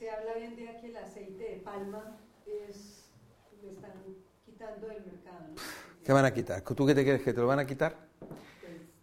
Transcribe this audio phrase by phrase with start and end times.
[0.00, 3.04] Se habla hoy en día que el aceite de palma es,
[3.62, 3.92] lo están
[4.46, 5.54] quitando del mercado, ¿no?
[6.02, 6.62] ¿Qué van a quitar?
[6.62, 7.96] ¿Tú qué te crees que te lo van a quitar?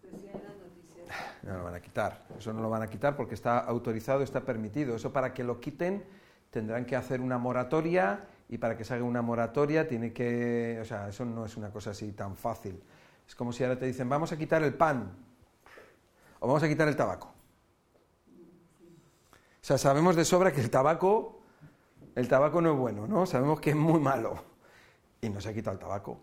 [0.02, 1.07] Pues las noticias.
[1.44, 2.25] No lo van a quitar.
[2.39, 4.96] Eso no lo van a quitar porque está autorizado, está permitido.
[4.96, 6.04] Eso para que lo quiten
[6.50, 10.79] tendrán que hacer una moratoria y para que se haga una moratoria tiene que...
[10.82, 12.82] O sea, eso no es una cosa así tan fácil.
[13.27, 15.11] Es como si ahora te dicen, vamos a quitar el pan
[16.39, 17.37] o vamos a quitar el tabaco.
[19.68, 21.41] Sea, sabemos de sobra que el tabaco,
[22.16, 23.25] el tabaco no es bueno, ¿no?
[23.25, 24.41] Sabemos que es muy malo.
[25.20, 26.21] Y no se ha quitado el tabaco.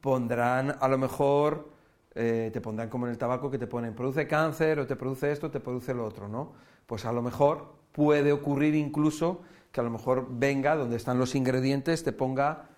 [0.00, 1.68] Pondrán, a lo mejor,
[2.14, 5.30] eh, te pondrán como en el tabaco que te ponen, produce cáncer, o te produce
[5.30, 6.54] esto, te produce lo otro, ¿no?
[6.86, 11.34] Pues a lo mejor puede ocurrir incluso que a lo mejor venga donde están los
[11.34, 12.70] ingredientes, te ponga,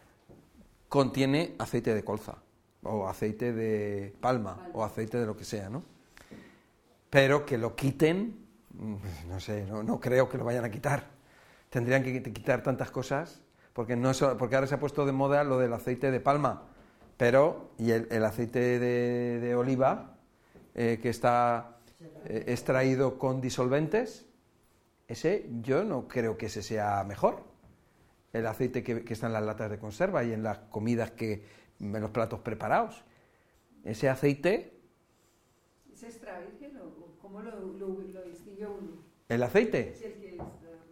[0.88, 2.38] contiene aceite de colza,
[2.82, 5.84] o aceite de palma, o aceite de lo que sea, ¿no?
[7.08, 8.45] Pero que lo quiten,
[9.28, 11.04] no sé, no, creo que lo vayan a quitar.
[11.70, 15.58] Tendrían que quitar tantas cosas, porque, no, porque ahora se ha puesto de moda lo
[15.58, 16.68] del aceite de palma,
[17.16, 20.16] pero, y el, aceite de, oliva,
[20.74, 21.78] eh, que está
[22.24, 24.26] eh, extraído con disolventes,
[25.08, 27.42] ese yo no creo que ese sea mejor.
[28.32, 31.44] El aceite que, está en las latas de conserva y en las comidas que,
[31.80, 33.02] en los platos preparados.
[33.84, 34.78] Ese aceite.
[35.92, 36.78] ¿Es extra virgen
[37.22, 38.24] cómo lo, lo,
[39.28, 39.94] ¿El aceite?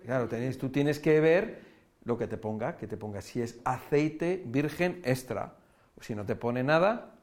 [0.05, 1.63] claro, tú tienes que ver
[2.05, 5.57] lo que te ponga, que te ponga si es aceite virgen extra.
[6.01, 7.15] Si no te pone nada,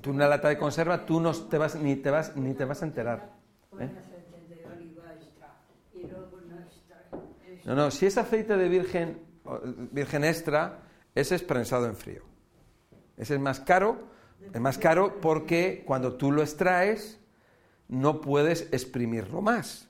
[0.00, 2.82] tú una lata de conserva, tú no te vas, ni, te vas, ni te vas
[2.82, 3.32] a enterar.
[3.80, 3.88] ¿eh?
[7.64, 9.18] No, no, si es aceite de virgen,
[9.92, 10.80] virgen extra,
[11.14, 12.22] ese es prensado en frío.
[13.16, 13.98] Ese es más caro,
[14.52, 17.21] es más caro porque cuando tú lo extraes
[17.92, 19.88] no puedes exprimirlo más.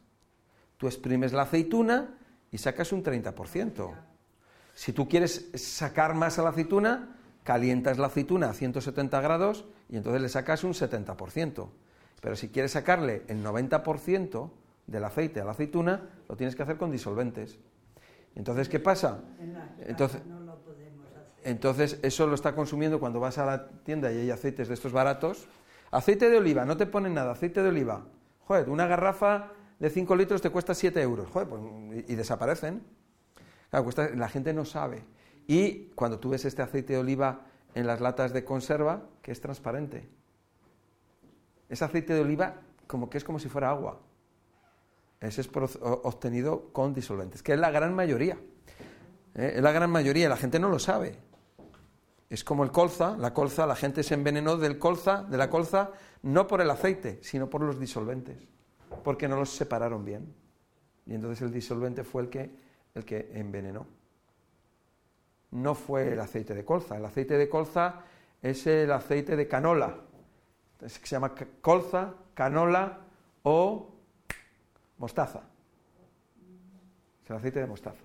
[0.77, 2.19] Tú exprimes la aceituna
[2.51, 3.95] y sacas un 30%.
[4.75, 9.97] Si tú quieres sacar más a la aceituna, calientas la aceituna a 170 grados y
[9.97, 11.69] entonces le sacas un 70%.
[12.21, 14.51] Pero si quieres sacarle el 90%,
[14.87, 17.59] del aceite a la aceituna, lo tienes que hacer con disolventes.
[18.35, 19.21] Entonces, ¿qué pasa?
[19.87, 20.21] Entonces,
[21.45, 24.93] entonces, eso lo está consumiendo cuando vas a la tienda y hay aceites de estos
[24.93, 25.49] baratos.
[25.93, 28.07] Aceite de oliva, no te ponen nada, aceite de oliva.
[28.47, 31.29] Joder, una garrafa de 5 litros te cuesta 7 euros.
[31.31, 31.63] Joder, pues,
[32.09, 32.83] y, desaparecen.
[33.71, 35.05] La gente no sabe.
[35.47, 37.43] Y cuando tú ves este aceite de oliva
[37.75, 40.09] en las latas de conserva, que es transparente.
[41.69, 44.01] Ese aceite de oliva como que es como si fuera agua.
[45.21, 45.51] Ese es
[45.83, 48.39] obtenido con disolventes, que es la gran mayoría.
[49.35, 49.53] ¿eh?
[49.57, 51.19] Es la gran mayoría, la gente no lo sabe.
[52.33, 55.91] Es como el colza, la colza, la gente se envenenó del colza, de la colza,
[56.23, 58.39] no por el aceite, sino por los disolventes,
[59.05, 60.35] porque no los separaron bien.
[61.05, 62.51] Y entonces el disolvente fue el que,
[62.95, 63.87] el que envenenó.
[65.51, 66.97] No fue el aceite de colza.
[66.97, 68.01] El aceite de colza
[68.41, 69.95] es el aceite de canola.
[70.87, 73.01] se llama colza, canola
[73.43, 73.93] o
[74.97, 75.43] Mostaza.
[77.25, 78.01] Es el aceite de mostaza.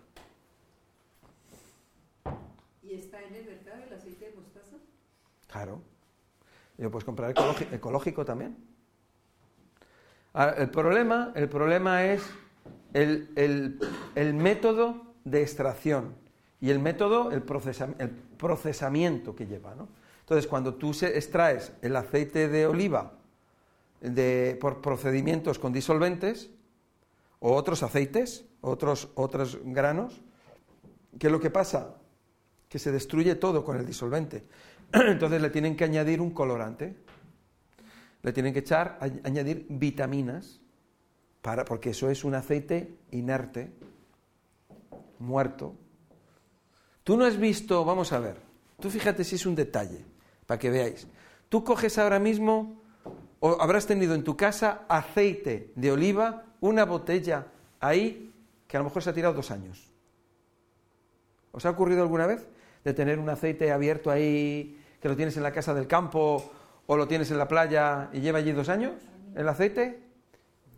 [2.88, 4.78] ¿Y está en el mercado el aceite de mostaza?
[5.58, 5.82] Claro.
[6.78, 7.34] Y lo puedes comprar
[7.72, 8.58] ecológico, también.
[10.58, 12.24] el, problema, el problema es
[12.94, 13.80] el,
[14.36, 16.16] método de extracción
[16.62, 17.44] y el método, el,
[18.00, 19.74] el procesamiento que lleva.
[19.74, 19.88] ¿no?
[20.20, 23.14] Entonces, cuando tú extraes el aceite de oliva
[24.02, 26.52] de, por procedimientos con disolventes,
[27.40, 30.22] o otros aceites, otros, otros granos.
[31.20, 31.96] ¿Qué es lo que pasa?
[32.70, 34.44] Que se destruye todo con el disolvente.
[34.94, 36.96] Entonces le tienen que añadir un colorante,
[38.22, 40.60] le tienen que echar, añadir vitaminas,
[41.42, 43.72] para, porque eso es un aceite inerte,
[45.20, 45.76] muerto.
[47.04, 48.38] Tú no has visto, vamos a ver,
[48.80, 50.04] tú fíjate si es un detalle,
[50.46, 51.08] para que veáis.
[51.50, 52.82] Tú coges ahora mismo,
[53.40, 57.48] o habrás tenido en tu casa aceite de oliva una botella
[57.80, 58.34] ahí
[58.68, 59.92] que a lo mejor se ha tirado dos años.
[61.52, 62.46] ¿Os ha ocurrido alguna vez
[62.84, 64.78] de tener un aceite abierto ahí
[65.08, 66.52] lo tienes en la casa del campo
[66.86, 68.94] o lo tienes en la playa y lleva allí dos años
[69.36, 70.02] el aceite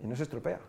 [0.02, 0.60] y no se estropea?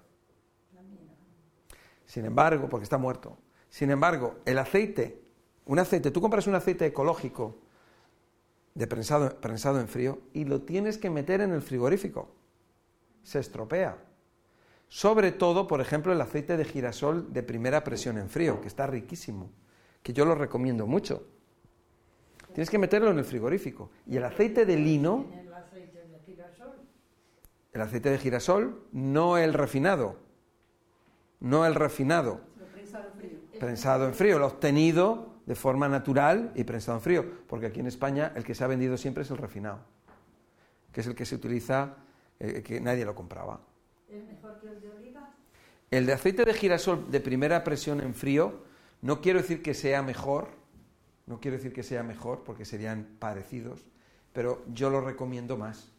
[2.06, 3.38] Sin embargo, porque está muerto.
[3.68, 5.22] Sin embargo, el aceite,
[5.66, 7.58] un aceite, tú compras un aceite ecológico
[8.74, 12.34] de prensado en frío y lo tienes que meter en el frigorífico.
[13.22, 13.96] Se estropea.
[14.88, 18.88] Sobre todo, por ejemplo, el aceite de girasol de primera presión en frío, que está
[18.88, 19.52] riquísimo,
[20.02, 21.28] que yo lo recomiendo mucho.
[22.54, 23.90] Tienes que meterlo en el frigorífico.
[24.06, 25.26] Y el aceite de lino...
[25.32, 26.72] ¿El aceite de girasol?
[27.72, 30.16] El aceite de girasol, no el refinado.
[31.40, 32.40] no el refinado.
[32.72, 33.38] prensado en frío.
[33.58, 37.24] Prensado en frío, el obtenido de forma natural y prensado en frío.
[37.46, 39.80] Porque aquí en España el que se ha vendido siempre es el refinado,
[40.92, 41.96] que es el que se utiliza,
[42.38, 43.60] eh, que nadie lo compraba.
[44.08, 45.34] ¿Es mejor que el de oliva?
[45.90, 48.64] El de aceite de girasol de primera presión en frío,
[49.02, 50.59] no quiero decir que sea mejor,
[51.26, 53.84] no quiero decir que sea mejor porque serían parecidos,
[54.32, 55.90] pero yo lo recomiendo más.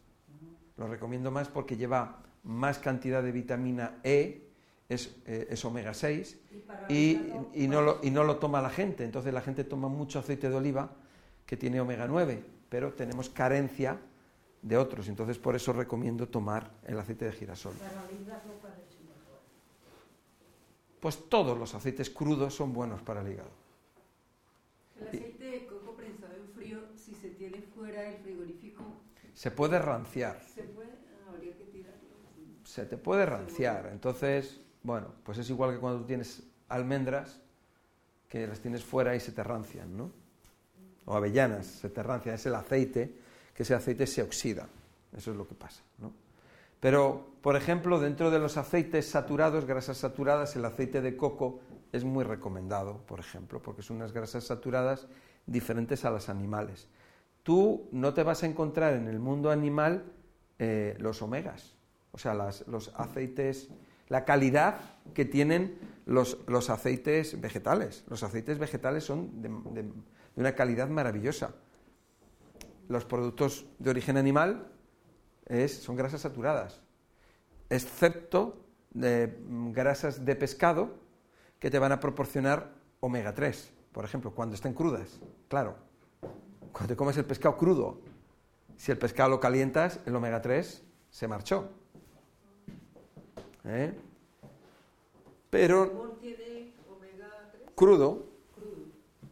[0.76, 4.48] Lo recomiendo más porque lleva más cantidad de vitamina E,
[4.88, 6.38] es, eh, omega 6,
[6.88, 9.04] y, y, no lo, y no lo toma la gente.
[9.04, 10.90] Entonces la gente toma mucho aceite de oliva
[11.46, 13.98] que tiene omega 9, pero tenemos carencia
[14.60, 15.08] de otros.
[15.08, 17.74] Entonces por eso recomiendo tomar el aceite de girasol.
[21.00, 23.61] Pues todos los aceites crudos son buenos para el hígado.
[25.10, 28.84] El aceite de coco prensado en frío, si se tiene fuera del frigorífico.
[29.34, 30.42] Se puede ranciar.
[30.54, 32.00] Se puede, ah, habría que tirarlo.
[32.64, 33.88] Se te puede ranciar.
[33.92, 37.40] Entonces, bueno, pues es igual que cuando tú tienes almendras,
[38.28, 40.10] que las tienes fuera y se te rancian, ¿no?
[41.04, 42.34] O avellanas, se te rancian.
[42.34, 43.14] Es el aceite,
[43.54, 44.68] que ese aceite se oxida.
[45.16, 46.12] Eso es lo que pasa, ¿no?
[46.80, 51.60] Pero, por ejemplo, dentro de los aceites saturados, grasas saturadas, el aceite de coco
[51.92, 55.06] es muy recomendado, por ejemplo, porque son unas grasas saturadas
[55.46, 56.88] diferentes a las animales.
[57.42, 60.04] Tú no te vas a encontrar en el mundo animal
[60.58, 61.74] eh, los omegas,
[62.12, 63.68] o sea, los aceites,
[64.08, 64.80] la calidad
[65.12, 66.36] que tienen los,
[66.70, 68.04] aceites vegetales.
[68.08, 69.84] Los aceites vegetales son de,
[70.36, 71.54] una calidad maravillosa.
[72.88, 74.68] Los productos de origen animal
[75.66, 76.80] son grasas saturadas,
[77.68, 81.01] excepto de mm, grasas de pescado
[81.62, 85.20] que te van a proporcionar omega 3, por ejemplo, cuando estén crudas.
[85.46, 85.76] Claro,
[86.72, 88.00] cuando te comes el pescado crudo,
[88.76, 91.68] si el pescado lo calientas, el omega 3 se marchó.
[93.64, 93.94] ¿Eh?
[95.50, 96.18] Pero
[97.76, 98.26] crudo.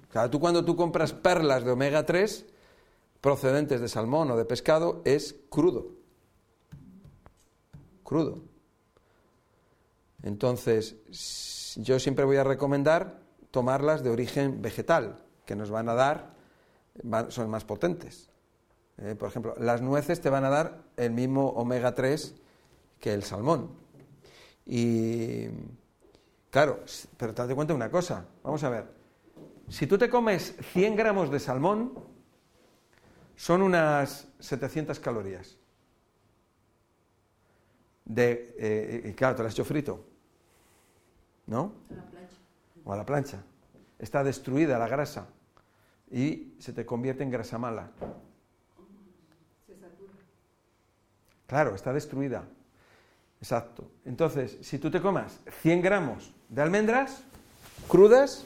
[0.08, 2.46] Claro, tú cuando tú compras perlas de omega 3
[3.20, 5.88] procedentes de salmón o de pescado es crudo.
[8.04, 8.38] Crudo.
[10.22, 10.94] Entonces,
[11.76, 13.20] yo siempre voy a recomendar
[13.50, 16.34] tomarlas de origen vegetal, que nos van a dar,
[17.28, 18.30] son más potentes.
[18.98, 22.34] Eh, por ejemplo, las nueces te van a dar el mismo omega 3
[22.98, 23.70] que el salmón.
[24.66, 25.46] Y
[26.50, 26.84] claro,
[27.16, 28.86] pero te das cuenta de una cosa, vamos a ver,
[29.68, 31.94] si tú te comes 100 gramos de salmón,
[33.36, 35.56] son unas 700 calorías.
[38.04, 40.09] De, eh, y claro, te lo has hecho frito.
[41.46, 41.72] ¿No?
[41.90, 42.36] A la plancha.
[42.84, 43.42] O a la plancha.
[43.98, 45.26] Está destruida la grasa
[46.10, 47.90] y se te convierte en grasa mala.
[49.66, 50.12] Se satura.
[51.46, 52.44] Claro, está destruida.
[53.40, 53.90] Exacto.
[54.04, 57.22] Entonces, si tú te comas 100 gramos de almendras
[57.88, 58.44] crudas,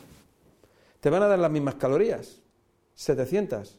[1.00, 2.40] te van a dar las mismas calorías.
[2.94, 3.78] 700.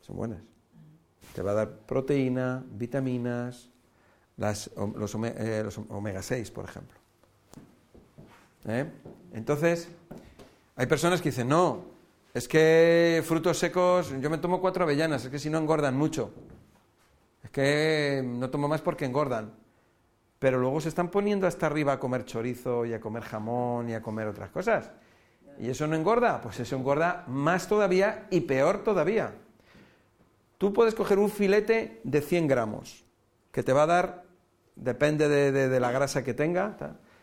[0.00, 0.42] Son buenas.
[1.34, 3.70] Te va a dar proteína, vitaminas,
[4.36, 6.98] las, los, eh, omega 6, por ejemplo.
[8.66, 8.86] ¿Eh?
[9.32, 9.88] Entonces,
[10.76, 11.84] hay personas que dicen, no,
[12.32, 16.32] es que frutos secos, yo me tomo cuatro avellanas, es que si no engordan mucho.
[17.42, 19.52] Es que no tomo más porque engordan.
[20.38, 23.94] Pero luego se están poniendo hasta arriba a comer chorizo y a comer jamón y
[23.94, 24.90] a comer otras cosas.
[25.60, 26.40] ¿Y eso no engorda?
[26.40, 29.34] Pues eso engorda más todavía y peor todavía.
[30.58, 33.03] Tú puedes coger un filete de 100 gramos,
[33.54, 34.24] que te va a dar
[34.74, 36.76] depende de, la grasa que tenga,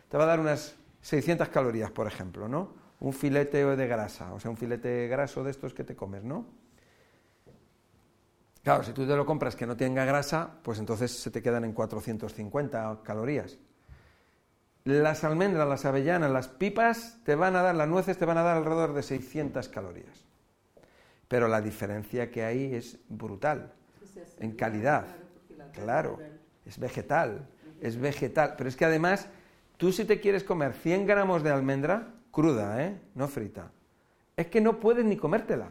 [0.08, 2.72] te va a dar unas 600 calorías, por ejemplo, ¿no?
[3.00, 6.46] Un filete de grasa, o sea, un filete graso de estos que te comes, ¿no?
[8.62, 11.64] Claro, si tú te lo compras que no tenga grasa, pues entonces se te quedan
[11.64, 13.58] en 450 calorías.
[14.84, 18.42] Las almendras, las avellanas, las pipas te van a dar, las nueces te van a
[18.42, 20.24] dar alrededor de 600 calorías.
[21.28, 23.74] Pero la diferencia que hay es brutal
[24.38, 25.21] en calidad.
[25.72, 26.18] Claro
[26.64, 27.46] es vegetal,
[27.80, 28.54] es vegetal.
[28.56, 29.28] Pero es que además,
[29.76, 32.98] tú si te quieres comer 100 gramos de almendra, cruda, ¿eh?
[33.14, 33.70] No frita,
[34.36, 35.68] es que no puedes ni comértela,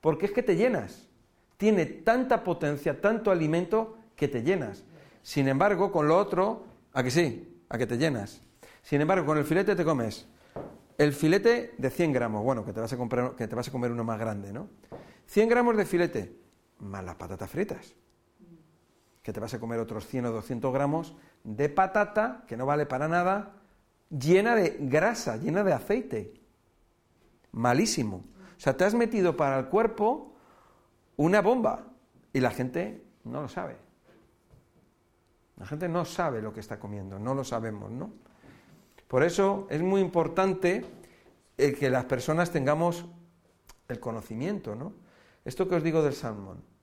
[0.00, 1.08] porque es que te llenas.
[1.56, 4.84] Tiene tanta potencia, tanto alimento, que te llenas.
[5.22, 7.62] Sin embargo, con lo otro, ¿a que sí?
[7.68, 8.42] A que te llenas.
[8.82, 10.26] Sin embargo, con el filete te comes
[10.96, 13.72] el filete de 100 gramos, bueno, que te vas a, comprar, que te vas a
[13.72, 14.68] comer uno más grande, ¿no?
[15.26, 16.36] 100 gramos de filete,
[16.78, 17.96] más las patatas fritas
[19.24, 22.84] que te vas a comer otros 100 o 200 gramos de patata, que no vale
[22.84, 23.54] para nada,
[24.10, 26.34] llena de grasa, llena de aceite.
[27.50, 28.18] Malísimo.
[28.18, 30.34] O sea, te has metido para el cuerpo
[31.16, 31.86] una bomba
[32.34, 33.78] y la gente no lo sabe.
[35.56, 38.12] La gente no sabe lo que está comiendo, no lo sabemos, ¿no?
[39.08, 40.84] Por eso es muy importante
[41.56, 43.06] el que las personas tengamos
[43.88, 44.92] el conocimiento, ¿no?
[45.46, 46.73] Esto que os digo del salmón.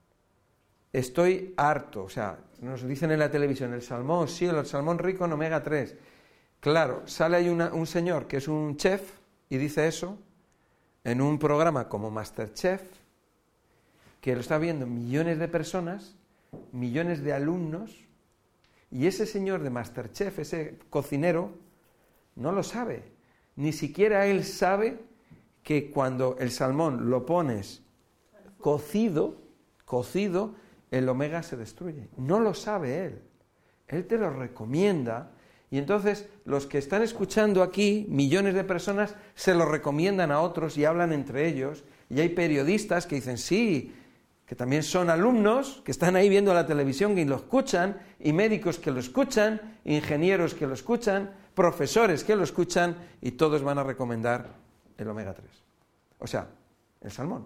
[0.93, 5.25] Estoy harto, o sea, nos dicen en la televisión, el salmón, sí, el salmón rico
[5.25, 5.95] en omega 3.
[6.59, 9.01] Claro, sale ahí un señor que es un chef
[9.49, 10.17] y dice eso
[11.03, 12.81] en un programa como Masterchef,
[14.19, 16.15] que lo está viendo millones de personas,
[16.71, 18.05] millones de alumnos,
[18.91, 21.53] y ese señor de Masterchef, ese cocinero,
[22.35, 23.03] no lo sabe.
[23.55, 24.99] Ni siquiera él sabe
[25.63, 27.81] que cuando el salmón lo pones
[28.59, 29.37] cocido,
[29.85, 30.53] cocido,
[30.91, 32.09] el omega se destruye.
[32.17, 33.21] No lo sabe él.
[33.87, 35.31] Él te lo recomienda
[35.71, 40.77] y entonces los que están escuchando aquí, millones de personas, se lo recomiendan a otros
[40.77, 41.85] y hablan entre ellos.
[42.09, 43.95] Y hay periodistas que dicen, sí,
[44.45, 48.79] que también son alumnos, que están ahí viendo la televisión y lo escuchan, y médicos
[48.79, 53.83] que lo escuchan, ingenieros que lo escuchan, profesores que lo escuchan, y todos van a
[53.83, 54.49] recomendar
[54.97, 55.47] el omega 3.
[56.19, 56.47] O sea,
[56.99, 57.45] el salmón.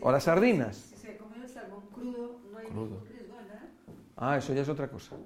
[0.00, 0.76] o las sardinas.
[0.76, 2.84] Si se come el salmón crudo, no hay Crudo.
[2.86, 3.68] ningún riesgo, ¿verdad?
[4.16, 5.16] Ah, eso ya es otra cosa.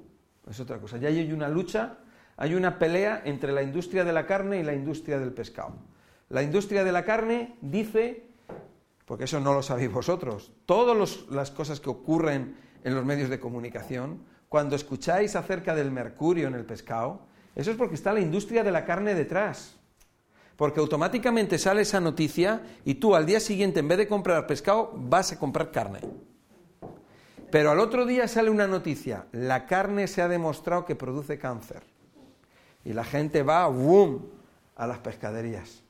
[0.48, 0.96] Es otra cosa.
[0.98, 1.98] Ya hay una lucha,
[2.36, 5.74] hay una pelea entre la industria de la carne y la industria del pescado.
[6.30, 8.26] La industria de la carne dice,
[9.04, 13.40] porque eso no lo sabéis vosotros, todas las cosas que ocurren en los medios de
[13.40, 17.20] comunicación, cuando escucháis acerca del mercurio en el pescado,
[17.54, 19.74] eso es porque está la industria de la carne detrás.
[20.56, 24.92] Porque automáticamente sale esa noticia y tú al día siguiente, en vez de comprar pescado,
[24.94, 26.00] vas a comprar carne.
[27.50, 31.82] Pero al otro día sale una noticia, la carne se ha demostrado que produce cáncer.
[32.84, 34.30] Y la gente va, ¡boom!,
[34.76, 35.82] a las pescaderías.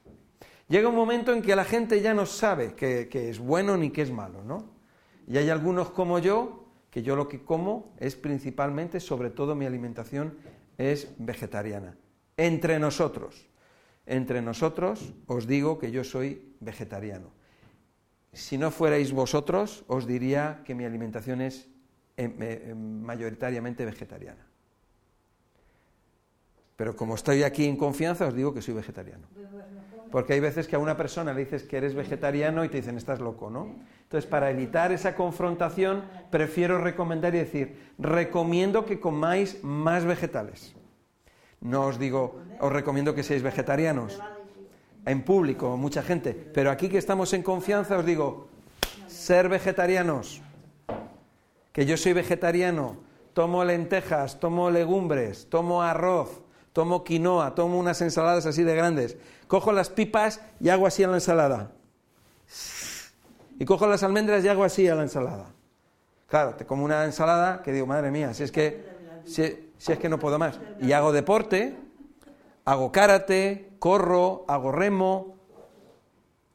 [0.69, 4.03] Llega un momento en que la gente ya no sabe qué, es bueno ni qué
[4.03, 4.71] es malo, ¿no?
[5.27, 9.67] Y hay algunos como yo, que yo lo que como es principalmente, sobre todo mi
[9.67, 10.37] alimentación
[10.77, 11.97] es vegetariana.
[12.37, 13.49] Entre nosotros,
[14.07, 17.38] entre nosotros os digo que yo soy vegetariano.
[18.33, 21.69] Si no fuerais vosotros, os diría que mi alimentación es
[22.17, 24.45] eh, eh, mayoritariamente vegetariana.
[26.77, 29.27] Pero como estoy aquí en confianza, os digo que soy vegetariano.
[30.13, 32.97] Porque hay veces que a una persona le dices que eres vegetariano y te dicen,
[32.97, 33.75] estás loco, ¿no?
[34.03, 40.75] Entonces, para evitar esa confrontación, prefiero recomendar y decir, recomiendo que comáis más vegetales.
[41.61, 44.19] No os digo, os recomiendo que seáis vegetarianos.
[45.09, 46.35] En público, mucha gente.
[46.35, 48.49] Pero aquí que estamos en confianza, os digo,
[49.07, 50.43] ser vegetarianos.
[51.73, 52.99] Que yo soy vegetariano,
[53.33, 56.43] tomo lentejas, tomo legumbres, tomo arroz,
[56.75, 61.09] tomo quinoa, tomo unas ensaladas así de grandes, cojo las pipas y hago así a
[61.09, 61.73] la ensalada.
[63.59, 65.47] Y cojo las almendras y hago así a la ensalada.
[66.29, 68.85] Claro, te como una ensalada que digo, madre mía, si es que,
[69.25, 70.61] si, si es que no puedo más.
[70.83, 71.77] Y hago deporte,
[72.67, 75.37] hago karate, corro, hago remo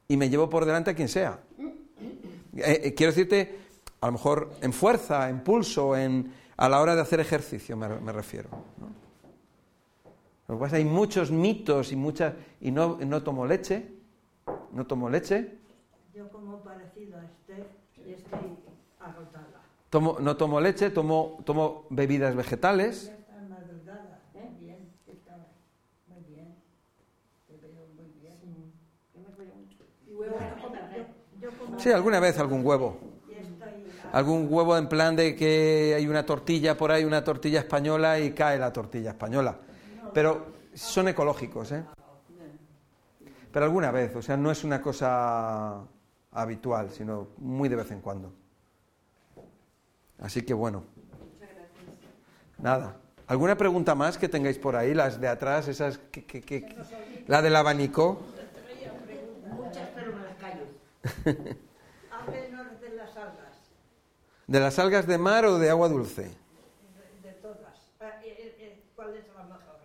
[0.08, 1.40] y me llevo por delante a quien sea.
[2.56, 3.58] Eh, eh, quiero decirte,
[4.00, 7.88] a lo mejor en fuerza, en pulso, en, a la hora de hacer ejercicio me,
[7.88, 8.50] me refiero.
[8.78, 9.04] ¿no?
[10.46, 12.34] Lo que pasa es que hay muchos mitos y muchas...
[12.60, 13.88] Y no, no tomo leche,
[14.72, 15.58] no tomo leche,
[16.14, 17.64] Yo como parecido a este
[18.06, 18.58] y estoy
[19.00, 19.62] agotada.
[19.88, 23.06] tomo, no tomo leche, tomo, tomo bebidas vegetales.
[23.06, 24.50] Ya está madrugada, ¿eh?
[24.60, 25.36] Bien, está
[26.08, 26.54] muy bien.
[27.46, 28.34] Te veo muy bien.
[30.06, 30.78] Y huevo no come.
[30.94, 31.04] Yo,
[31.40, 32.98] yo como Sí, alguna vez algún huevo.
[34.12, 38.32] Algún huevo en plan de que hay una tortilla por ahí, una tortilla española y
[38.32, 39.56] cae la tortilla española.
[40.12, 41.84] Pero son ecológicos, ¿eh?
[43.52, 45.80] Pero alguna vez, o sea, no es una cosa
[46.32, 48.32] habitual, sino muy de vez en cuando.
[50.20, 50.84] Así que bueno.
[52.58, 52.96] Nada.
[53.26, 54.94] ¿Alguna pregunta más que tengáis por ahí?
[54.94, 56.76] Las de atrás, esas que, que- que-
[57.26, 58.20] la del abanico.
[59.50, 60.62] muchas, pero me las callo.
[62.10, 63.56] Háblenos de las algas,
[64.46, 66.22] ¿De las algas de mar o de agua dulce?
[66.22, 67.92] de, de todas.
[68.00, 69.78] Eh, eh, eh, ¿Cuál es la mejor?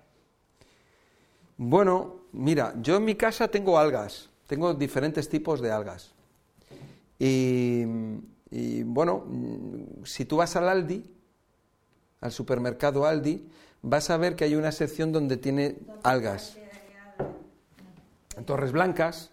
[1.58, 6.14] Bueno, mira, yo en mi casa tengo algas, tengo diferentes tipos de algas.
[7.18, 7.84] Y,
[8.50, 9.26] y, bueno,
[10.06, 11.04] si tú vas al Aldi,
[12.22, 13.46] al supermercado Aldi,
[13.82, 16.58] vas a ver que hay una sección donde tiene algas.
[18.38, 19.32] En Torres Blancas,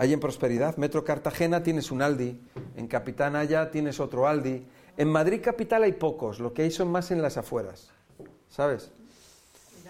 [0.00, 2.40] hay en Prosperidad, Metro Cartagena tienes un Aldi,
[2.74, 4.66] en Capitán ya tienes otro Aldi.
[4.96, 7.90] En Madrid capital hay pocos, lo que hay son más en las afueras,
[8.48, 8.92] ¿sabes?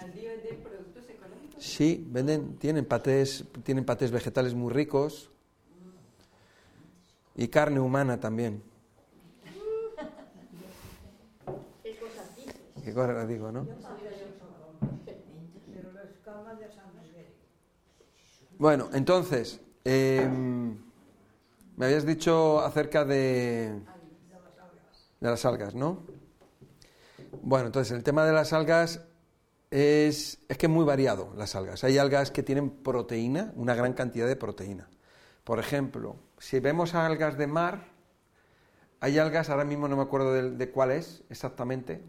[0.05, 1.65] ¿El lío de productos económicos?
[1.65, 5.31] Sí, venden, tienen patés, tienen patés vegetales muy ricos
[7.37, 8.65] y carne humana también.
[11.85, 12.57] ¿Qué cosas dices?
[12.85, 13.65] ¿Qué cosa digo, no?
[15.73, 17.27] Pero las camas de San Miguel.
[18.59, 20.77] Bueno, entonces, em,
[21.77, 23.81] me habías dicho acerca de,
[25.21, 26.03] de las algas, ¿no?
[27.43, 29.01] Bueno, entonces el tema de las algas
[29.71, 31.85] es, es que es muy variado, las algas.
[31.85, 34.89] Hay algas que tienen proteína, una gran cantidad de proteína.
[35.45, 37.89] Por ejemplo, si vemos algas de mar,
[39.01, 42.03] hay algas, ahora mismo no me acuerdo de, de cuál es exactamente,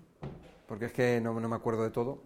[0.68, 2.24] porque es que no, no me acuerdo de todo,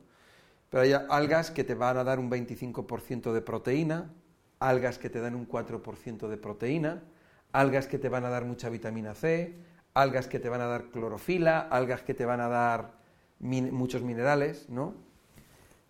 [0.69, 4.11] pero hay algas que te van a dar un 25% de proteína,
[4.59, 7.03] algas que te dan un 4% de proteína,
[7.51, 9.55] algas que te van a dar mucha vitamina C,
[9.93, 12.91] algas que te van a dar clorofila, algas que te van a dar
[13.39, 14.93] min- muchos minerales, ¿no?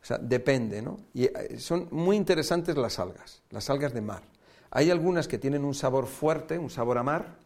[0.01, 0.97] O sea, depende, ¿no?
[1.13, 4.21] Y eh, son muy interesantes las algas, las algas de mar.
[4.69, 7.37] Hay algunas que tienen un sabor fuerte, un sabor a mar,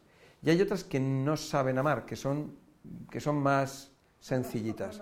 [0.41, 2.55] y hay otras que no saben a mar, que son,
[3.09, 4.97] que son más sencillitas.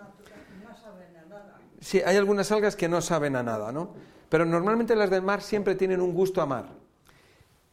[1.80, 3.94] Sí, hay algunas algas que no saben a nada, ¿no?
[4.30, 6.70] Pero normalmente las del mar siempre tienen un gusto a mar.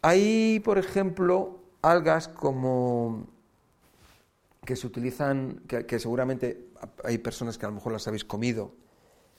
[0.03, 3.27] Hay, por ejemplo, algas como
[4.65, 6.69] que se utilizan, que, que seguramente
[7.05, 8.73] hay personas que a lo mejor las habéis comido,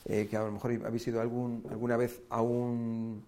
[0.06, 3.26] eh, que a lo mejor habéis ido algún, alguna vez a un,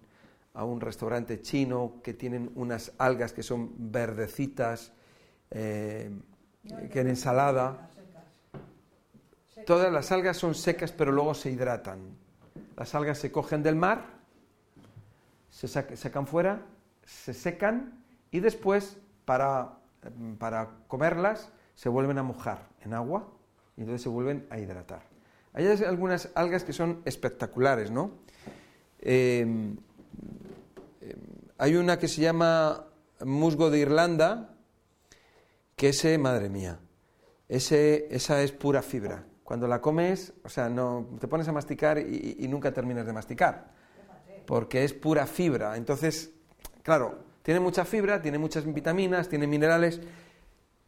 [0.54, 4.92] a un restaurante chino que tienen unas algas que son verdecitas,
[5.50, 6.10] eh,
[6.92, 7.90] que en ensalada.
[9.66, 11.98] Todas las algas son secas pero luego se hidratan.
[12.78, 14.04] Las algas se cogen del mar,
[15.50, 16.62] se sac- sacan fuera,
[17.04, 19.78] se secan y después para,
[20.38, 23.28] para comerlas se vuelven a mojar en agua
[23.76, 25.02] y entonces se vuelven a hidratar.
[25.54, 28.12] Hay algunas algas que son espectaculares, ¿no?
[29.00, 29.74] Eh,
[31.00, 31.16] eh,
[31.58, 32.84] hay una que se llama
[33.24, 34.54] musgo de Irlanda,
[35.74, 36.78] que ese, madre mía,
[37.48, 39.24] ese, esa es pura fibra.
[39.48, 43.68] Cuando la comes, o sea, no, te pones a masticar y, nunca terminas de masticar,
[44.44, 45.78] porque es pura fibra.
[45.78, 46.34] Entonces,
[46.82, 50.02] claro, tiene mucha fibra, tiene muchas vitaminas, tiene minerales,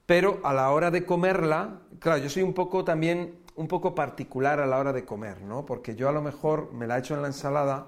[0.05, 4.61] pero a la hora de comerla, claro, yo soy un poco también, un poco particular
[4.61, 5.65] a la hora de comer, ¿no?
[5.65, 7.87] Porque yo a lo mejor me la echo en la ensalada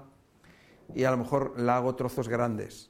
[0.95, 2.89] y a lo mejor la hago trozos grandes.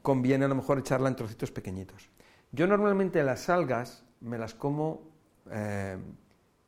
[0.00, 2.08] Conviene a lo mejor echarla en trocitos pequeñitos.
[2.52, 5.08] Yo normalmente las algas me las como
[5.50, 5.98] eh,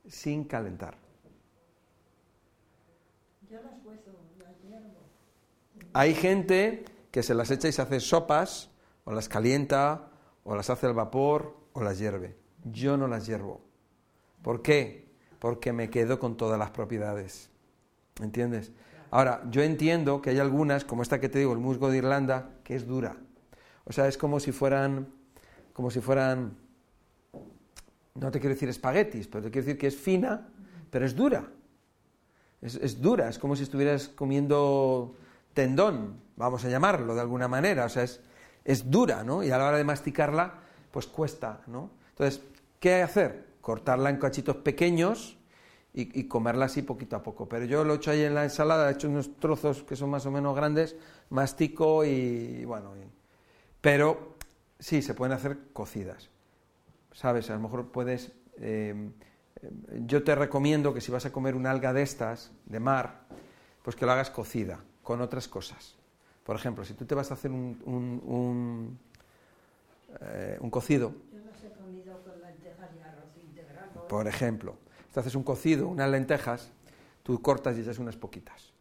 [0.09, 0.97] sin calentar.
[5.93, 8.71] Hay gente que se las echa y se hace sopas,
[9.05, 10.11] o las calienta,
[10.45, 12.37] o las hace al vapor, o las hierve.
[12.65, 13.63] Yo no las hiervo.
[14.43, 15.09] ¿Por qué?
[15.39, 17.51] Porque me quedo con todas las propiedades.
[18.21, 18.73] ¿Entiendes?
[19.11, 22.51] Ahora, yo entiendo que hay algunas, como esta que te digo, el musgo de Irlanda,
[22.65, 23.17] que es dura.
[23.85, 25.09] O sea, es como si fueran,
[25.73, 26.57] como si fueran,
[28.21, 30.49] no te quiero decir espaguetis, pero te quiero decir que es fina,
[30.91, 31.49] pero es dura.
[32.63, 35.15] Es, dura, es como si estuvieras comiendo
[35.55, 37.85] tendón, vamos a llamarlo de alguna manera.
[37.85, 38.21] O sea, es,
[38.65, 39.43] es dura, ¿no?
[39.43, 40.55] Y a la hora de masticarla,
[40.91, 41.91] pues cuesta, ¿no?
[42.11, 42.43] Entonces,
[42.81, 43.47] ¿qué hacer?
[43.61, 45.37] Cortarla en cachitos pequeños
[45.93, 47.49] y, y comerla así poquito a poco.
[47.49, 50.11] Pero yo lo he hecho ahí en la ensalada, he hecho unos trozos que son
[50.11, 50.97] más o menos grandes,
[51.31, 52.93] mastico y, bueno.
[53.81, 54.37] pero
[54.79, 56.31] sí, se pueden hacer cocidas.
[57.17, 57.49] ¿Sabes?
[57.49, 58.31] A lo mejor puedes.
[58.59, 59.11] eh,
[59.63, 59.71] eh,
[60.07, 63.23] yo te recomiendo que si vas a comer una alga de estas, de mar,
[63.83, 65.97] pues que lo hagas cocida, con otras cosas.
[66.45, 68.99] Por ejemplo, si tú te vas a hacer un, un, un,
[70.21, 73.91] eh, un cocido, Yo las he comido con lentejas y arroz integral.
[73.95, 74.03] ¿no?
[74.07, 74.77] por ejemplo,
[75.13, 76.71] si haces un cocido, unas lentejas,
[77.23, 78.75] tú cortas y echas unas poquitas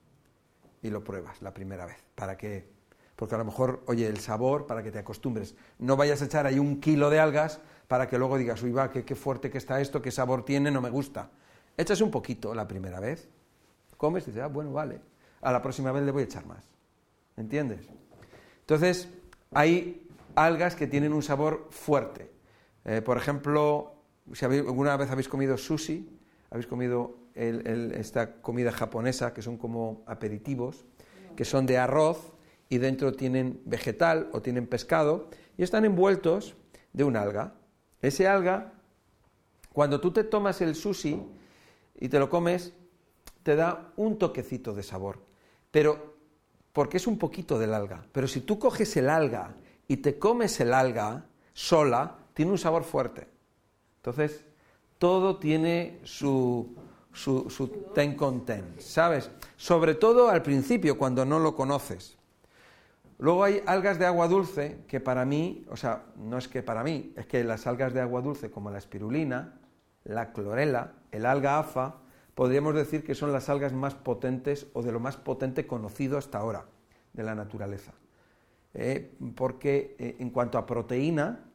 [0.81, 2.67] y lo pruebas la primera vez, para que,
[3.15, 6.45] porque a lo mejor, oye, el sabor, para que te acostumbres, no vayas a echar
[6.45, 9.57] ahí un kilo de algas para que luego digas, uy, va, qué, qué fuerte que
[9.57, 11.29] está esto, qué sabor tiene, no me gusta.
[11.77, 13.27] Echas un poquito la primera vez,
[13.97, 14.99] comes y dices, ah, bueno, vale,
[15.41, 16.65] a la próxima vez le voy a echar más,
[17.37, 17.87] ¿entiendes?
[18.61, 19.09] Entonces,
[19.51, 22.31] hay algas que tienen un sabor fuerte.
[22.85, 23.93] Eh, por ejemplo,
[24.33, 26.09] si alguna vez habéis comido sushi,
[26.49, 30.85] habéis comido el- esta comida japonesa, que son como aperitivos,
[31.35, 32.33] que son de arroz
[32.69, 36.55] y dentro tienen vegetal o tienen pescado y están envueltos
[36.93, 37.53] de un alga.
[38.05, 38.73] Ese alga,
[39.73, 41.21] cuando tú te tomas el sushi
[41.99, 42.73] y te lo comes,
[43.43, 45.19] te da un toquecito de sabor,
[45.71, 46.15] pero
[46.71, 48.05] porque es un poquito del alga.
[48.11, 49.55] Pero si tú coges el alga
[49.87, 53.27] y te comes el alga sola, tiene un sabor fuerte.
[53.97, 54.45] Entonces,
[54.97, 56.75] todo tiene su,
[57.13, 59.31] su, ten con ten, ¿sabes?
[59.57, 62.17] Sobre todo al principio, cuando no lo conoces.
[63.17, 66.83] Luego hay algas de agua dulce que para mí, o sea, no es que para
[66.83, 69.59] mí, es que las algas de agua dulce como la espirulina,
[70.03, 71.95] la clorela, el alga afa,
[72.35, 76.39] podríamos decir que son las algas más potentes o de lo más potente conocido hasta
[76.39, 76.65] ahora
[77.13, 77.93] de la naturaleza.
[78.73, 81.45] Eh, porque eh, en cuanto a proteína,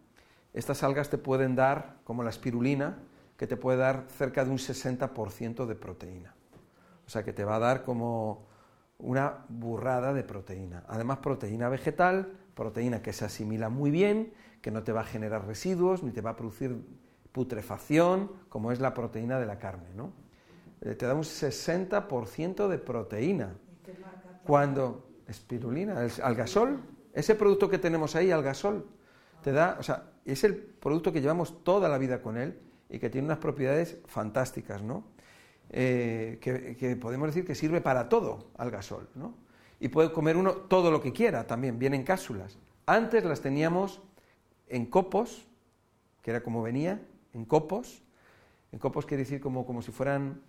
[0.55, 2.99] estas algas te pueden dar, como la espirulina,
[3.37, 6.35] que te puede dar cerca de un 60% de proteína.
[7.07, 8.46] O sea que te va a dar como
[9.03, 10.85] una burrada de proteína.
[10.89, 15.47] Además, proteína vegetal, proteína que se asimila muy bien, que no te va a generar
[15.47, 16.77] residuos, ni te va a producir
[17.33, 19.89] putrefacción, como es la proteína de la carne.
[19.95, 20.13] ¿no?
[20.81, 23.55] Eh, te da un 60% de proteína.
[24.45, 26.81] Cuando, espirulina, algasol,
[27.13, 28.87] ese producto que tenemos ahí, algasol,
[29.43, 32.59] te da, o sea, es el producto que llevamos toda la vida con él
[32.89, 35.05] y que tiene unas propiedades fantásticas, ¿no?
[35.73, 39.35] Eh, que, podemos decir que sirve para todo algasol, ¿no?
[39.79, 42.59] Y puede comer uno todo lo que quiera también, viene en cápsulas.
[42.87, 44.01] Antes las teníamos
[44.69, 45.47] en copos,
[46.23, 47.01] que era como venía,
[47.33, 48.03] en copos.
[48.73, 50.41] En copos quiere decir como, como si fueran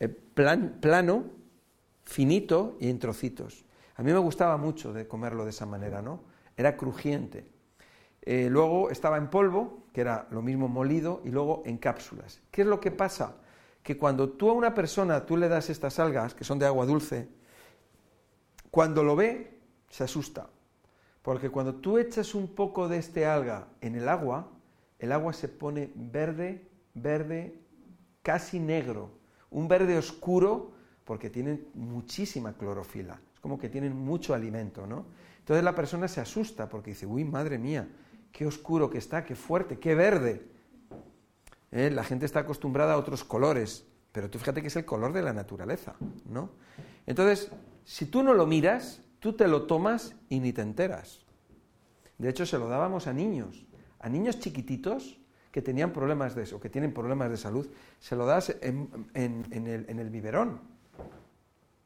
[0.00, 1.24] eh, plan, plano,
[2.04, 3.64] finito y en trocitos.
[3.94, 6.20] A mí me gustaba mucho de comerlo de esa manera, ¿no?
[6.56, 7.46] Era crujiente.
[8.22, 12.40] Eh, luego estaba en polvo, que era lo mismo molido, y luego en cápsulas.
[12.50, 13.36] ¿Qué es lo que pasa?
[13.86, 16.86] Que cuando tú a una persona tú le das estas algas, que son de agua
[16.86, 17.28] dulce,
[18.68, 20.50] cuando lo ve, se asusta.
[21.22, 24.50] Porque cuando tú echas un poco de este alga en el agua,
[24.98, 27.60] el agua se pone verde, verde,
[28.22, 29.12] casi negro,
[29.50, 30.72] un verde oscuro,
[31.04, 35.06] porque tienen muchísima clorofila, es como que tienen mucho alimento, ¿no?
[35.38, 37.88] Entonces la persona se asusta porque dice, uy, madre mía,
[38.32, 40.55] qué oscuro que está, qué fuerte, qué verde.
[41.72, 41.90] ¿Eh?
[41.90, 45.22] La gente está acostumbrada a otros colores, pero tú fíjate que es el color de
[45.22, 46.50] la naturaleza, ¿no?
[47.06, 47.50] Entonces,
[47.84, 51.24] si tú no lo miras, tú te lo tomas y ni te enteras.
[52.18, 53.66] De hecho, se lo dábamos a niños,
[53.98, 57.66] a niños chiquititos que tenían problemas de eso, que tienen problemas de salud,
[57.98, 60.60] se lo das en, el, en el biberón.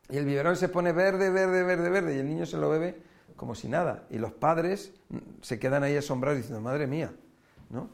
[0.08, 3.00] Y el biberón se pone verde, verde, verde, verde, y el niño se lo bebe
[3.36, 4.06] como si nada.
[4.10, 4.92] Y los padres
[5.40, 7.12] se quedan ahí asombrados diciendo, madre mía,
[7.70, 7.88] ¿no?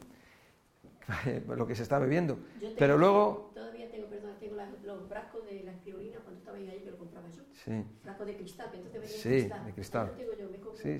[1.47, 2.39] Lo que se está bebiendo.
[2.77, 3.51] Pero luego...
[3.53, 7.27] Todavía tengo, perdón, tengo los frascos de la espirulina cuando estaba ahí que lo compraba
[7.29, 7.43] yo.
[7.53, 7.83] Sí.
[8.03, 9.65] Frascos de cristal, que entonces venía sí, cristal.
[9.65, 10.13] de cristal.
[10.17, 10.99] Tengo yo, me compro sí,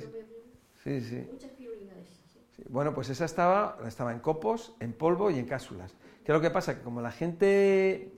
[0.84, 1.28] sí, sí.
[1.32, 2.18] Mucha espirulina de esas.
[2.56, 2.64] Sí.
[2.70, 5.94] Bueno, pues esa estaba, estaba en copos, en polvo y en cápsulas.
[6.24, 6.78] ¿Qué es lo que pasa?
[6.78, 8.12] Que como la gente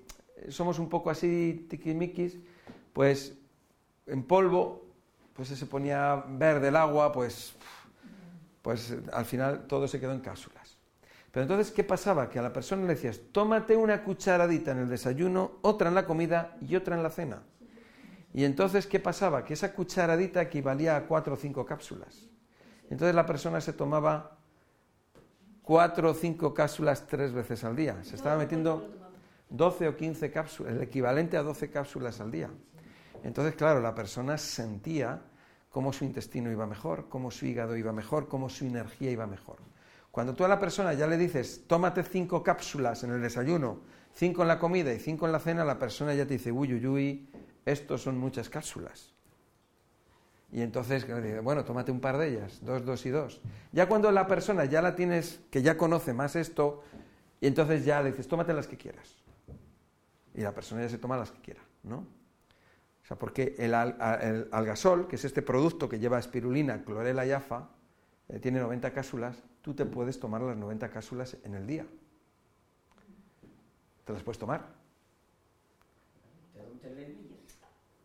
[0.47, 2.39] somos un poco así tiquimiquis,
[2.93, 3.37] pues
[4.07, 4.89] en polvo
[5.39, 7.53] pues se ponía verde el agua, pues,
[8.61, 10.68] pues al final todo se quedó en cápsulas.
[11.31, 12.29] Pero entonces, ¿qué pasaba?
[12.29, 16.05] Que a la persona le decías, tómate una cucharadita en el desayuno, otra en la
[16.05, 17.43] comida y otra en la cena.
[18.33, 19.45] Y entonces, ¿qué pasaba?
[19.45, 22.29] Que esa cucharadita equivalía a cuatro o cinco cápsulas.
[22.89, 24.37] Entonces la persona se tomaba
[25.61, 28.03] cuatro o cinco cápsulas tres veces al día.
[28.03, 28.99] Se estaba metiendo
[29.49, 32.49] 12 o 15 cápsulas, el equivalente a 12 cápsulas al día.
[33.23, 35.21] Entonces, claro, la persona sentía
[35.69, 39.57] cómo su intestino iba mejor, cómo su hígado iba mejor, cómo su energía iba mejor.
[40.11, 43.81] Cuando tú a la persona ya le dices, tómate cinco cápsulas en el desayuno,
[44.13, 46.73] cinco en la comida y cinco en la cena, la persona ya te dice, uy,
[46.73, 47.29] uy, uy,
[47.65, 49.13] estos son muchas cápsulas.
[50.51, 51.05] Y entonces,
[51.43, 53.39] bueno, tómate un par de ellas, dos, dos y dos.
[53.71, 56.83] Ya cuando la persona ya la tienes, que ya conoce más esto,
[57.39, 59.15] y entonces ya le dices, tómate las que quieras.
[60.33, 62.19] Y la persona ya se toma las que quiera, ¿no?
[63.09, 67.69] sea, porque el, algasol, que es este producto que lleva espirulina, clorela y afa,
[68.29, 71.85] eh, tiene 90 cápsulas, tú te puedes tomar las 90 cápsulas en el día.
[74.05, 74.65] ¿Te las puedes tomar?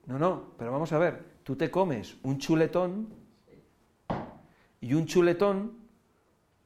[0.06, 3.08] No, no, pero vamos a ver, tú te comes un chuletón
[4.82, 5.78] y un chuletón,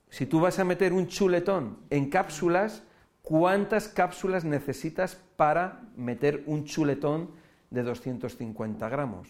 [0.08, 2.82] si tú vas a meter un chuletón en cápsulas,
[3.22, 7.30] ¿cuántas cápsulas necesitas para meter un chuletón
[7.70, 9.28] de 250 gramos.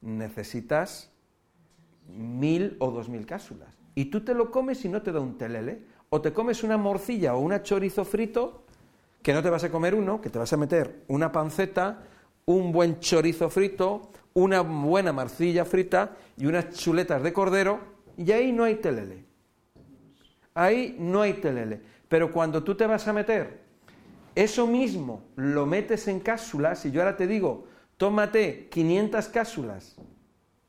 [0.00, 1.10] Necesitas
[2.08, 3.76] mil o dos mil cápsulas.
[3.94, 5.82] Y tú te lo comes y no te da un telele.
[6.10, 8.64] O te comes una morcilla o una chorizo frito,
[9.22, 12.04] que no te vas a comer uno, que te vas a meter una panceta,
[12.44, 17.80] un buen chorizo frito, una buena morcilla frita y unas chuletas de cordero,
[18.16, 19.24] y ahí no hay telele.
[20.54, 21.80] Ahí no hay telele.
[22.08, 23.64] Pero cuando tú te vas a meter
[24.34, 27.66] eso mismo, lo metes en cápsulas, y yo ahora te digo,
[27.96, 29.96] tómate 500 cápsulas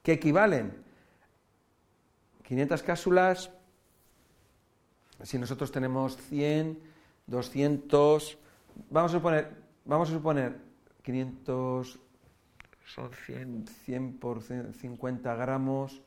[0.02, 0.87] que equivalen
[2.48, 3.52] 500 cápsulas,
[5.22, 6.80] si nosotros tenemos 100,
[7.28, 8.38] 200,
[8.90, 9.52] vamos a suponer,
[9.84, 10.56] vamos a suponer
[11.04, 12.00] 500,
[12.86, 16.02] son 100, 100 por 50 gramos,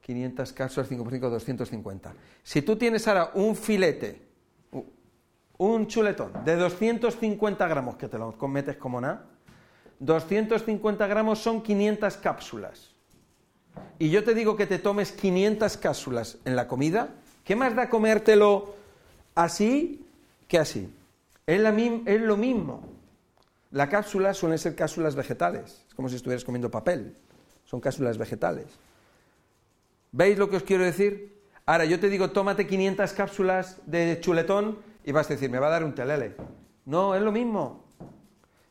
[0.00, 2.14] 500 cápsulas, 5 por 5, 250.
[2.42, 4.22] Si tú tienes ahora un filete,
[5.58, 9.26] un chuletón de 250 gramos, que te lo cometes como nada,
[9.98, 12.92] 250 gramos son 500 cápsulas.
[13.98, 17.10] Y yo te digo que te tomes 500 cápsulas en la comida,
[17.44, 18.74] ¿qué más da comértelo
[19.34, 20.04] así
[20.48, 20.92] que así?
[21.46, 21.60] Es,
[22.06, 22.82] es lo mismo.
[23.70, 27.16] La cápsula suelen ser cápsulas vegetales, es como si estuvieras comiendo papel,
[27.64, 28.66] son cápsulas vegetales.
[30.10, 31.40] ¿Veis lo que os quiero decir?
[31.64, 35.68] Ahora, yo te digo, tómate 500 cápsulas de chuletón y vas a decir, me va
[35.68, 36.34] a dar un telele.
[36.84, 37.81] No, es lo mismo.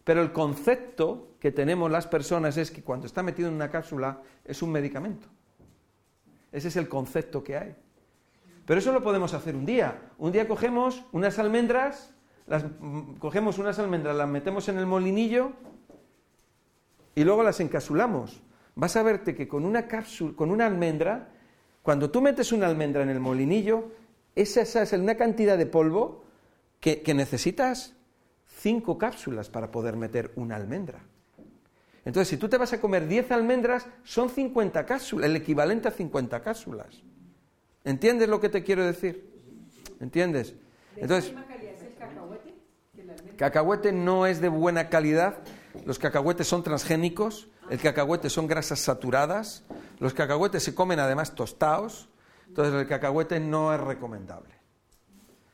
[0.03, 4.21] Pero el concepto que tenemos las personas es que cuando está metido en una cápsula
[4.45, 5.27] es un medicamento.
[6.51, 7.75] Ese es el concepto que hay.
[8.65, 10.11] Pero eso lo podemos hacer un día.
[10.17, 12.13] Un día cogemos unas almendras,
[12.47, 15.51] las, mm, cogemos unas almendras, las metemos en el molinillo
[17.15, 18.41] y luego las encapsulamos.
[18.75, 21.29] Vas a verte que con una cápsula, con una almendra,
[21.81, 23.91] cuando tú metes una almendra en el molinillo,
[24.35, 26.23] esa, es una cantidad de polvo
[26.79, 27.95] que, necesitas
[28.61, 30.99] cinco cápsulas para poder meter una almendra.
[32.05, 35.91] Entonces, si tú te vas a comer 10 almendras, son 50 cápsulas, el equivalente a
[35.91, 37.03] 50 cápsulas.
[37.83, 39.29] ¿Entiendes lo que te quiero decir?
[39.99, 40.55] ¿Entiendes?
[40.95, 42.55] Entonces, es el cacahuete?
[43.37, 45.37] cacahuete no es de buena calidad.
[45.85, 49.63] Los cacahuetes son transgénicos, el cacahuete son grasas saturadas,
[49.99, 52.09] los cacahuetes se comen además tostados,
[52.47, 54.60] entonces el cacahuete no es recomendable.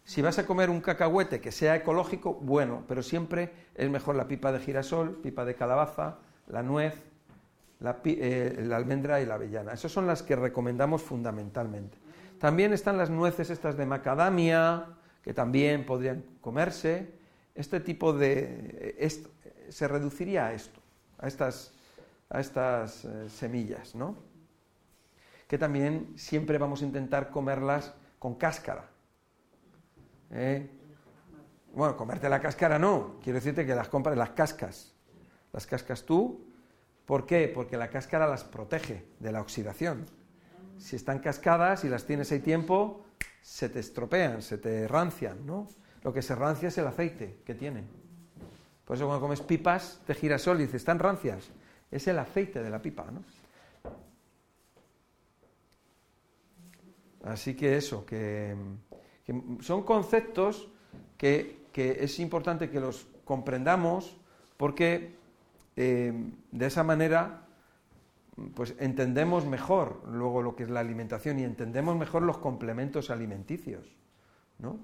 [0.08, 4.26] Si vas a comer un cacahuete que sea ecológico, bueno, pero siempre es mejor la
[4.26, 6.96] pipa de girasol, pipa de calabaza, la nuez,
[7.82, 9.74] la, eh, la almendra y la avellana.
[9.74, 11.98] Esas son las que recomendamos fundamentalmente.
[12.40, 14.86] También están las nueces estas de macadamia,
[15.24, 17.12] que también podrían comerse.
[17.54, 19.10] Este tipo de...
[19.68, 20.80] se reduciría a esto,
[21.20, 21.74] a estas,
[22.30, 24.16] a estas eh, semillas, ¿no?
[25.50, 28.96] Que también siempre vamos a intentar comerlas con cáscara.
[30.32, 30.70] ¿Eh?
[31.74, 34.94] Bueno, comerte la cáscara no, quiero decirte que las compras, las cascas.
[35.54, 36.46] Las cascas tú,
[37.06, 37.52] ¿por qué?
[37.54, 40.06] Porque la cáscara las protege de la oxidación
[40.78, 43.06] si están cascadas y las tienes ahí tiempo,
[43.42, 45.68] se te estropean, se te rancian, ¿no?
[46.04, 47.88] Lo que se rancia es el aceite que tienen.
[48.86, 51.50] Por eso cuando comes pipas de girasol y dices, están rancias,
[51.92, 53.24] es el aceite de la pipa, ¿no?
[57.24, 58.56] Así que eso, que,
[59.62, 60.70] son conceptos
[61.18, 64.18] que, es importante que los comprendamos
[64.58, 65.16] porque
[65.76, 66.14] eh,
[66.52, 67.48] de esa manera
[68.56, 73.86] pues entendemos mejor luego lo que es la alimentación y entendemos mejor los complementos alimenticios,
[74.60, 74.80] ¿no?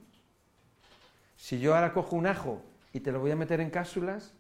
[1.36, 2.62] Si yo ahora cojo un ajo
[2.94, 4.34] y te lo voy a meter en cápsulas,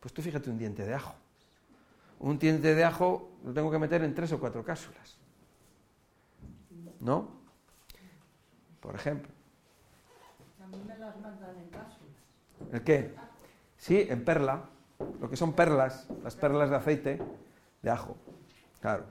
[0.00, 1.14] pues tú fíjate un diente de ajo.
[2.20, 5.18] Un diente de ajo lo tengo que meter en tres o cuatro cápsulas.
[7.00, 7.28] ¿No?
[8.80, 9.37] Por ejemplo.
[10.70, 12.72] Mí me las mandan en cápsulas.
[12.72, 13.14] ¿El qué?
[13.76, 14.64] Sí, en perla.
[15.20, 17.22] Lo que son perlas, las perlas de aceite
[17.82, 18.16] de ajo.
[18.80, 19.04] Claro.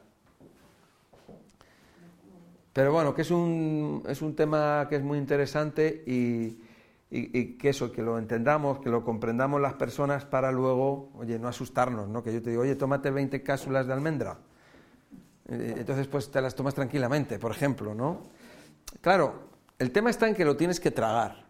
[2.73, 6.61] Pero bueno, que es un, es un tema que es muy interesante y,
[7.09, 12.07] que eso, que lo entendamos, que lo comprendamos las personas para luego, oye, no asustarnos,
[12.07, 12.21] ¿no?
[12.21, 14.37] Que yo te digo, oye, tómate 20 cápsulas de almendra.
[15.47, 18.21] Eh, entonces, pues te las tomas tranquilamente, por ejemplo, ¿no?
[19.01, 21.46] Claro, el tema está en que lo tienes que tragar.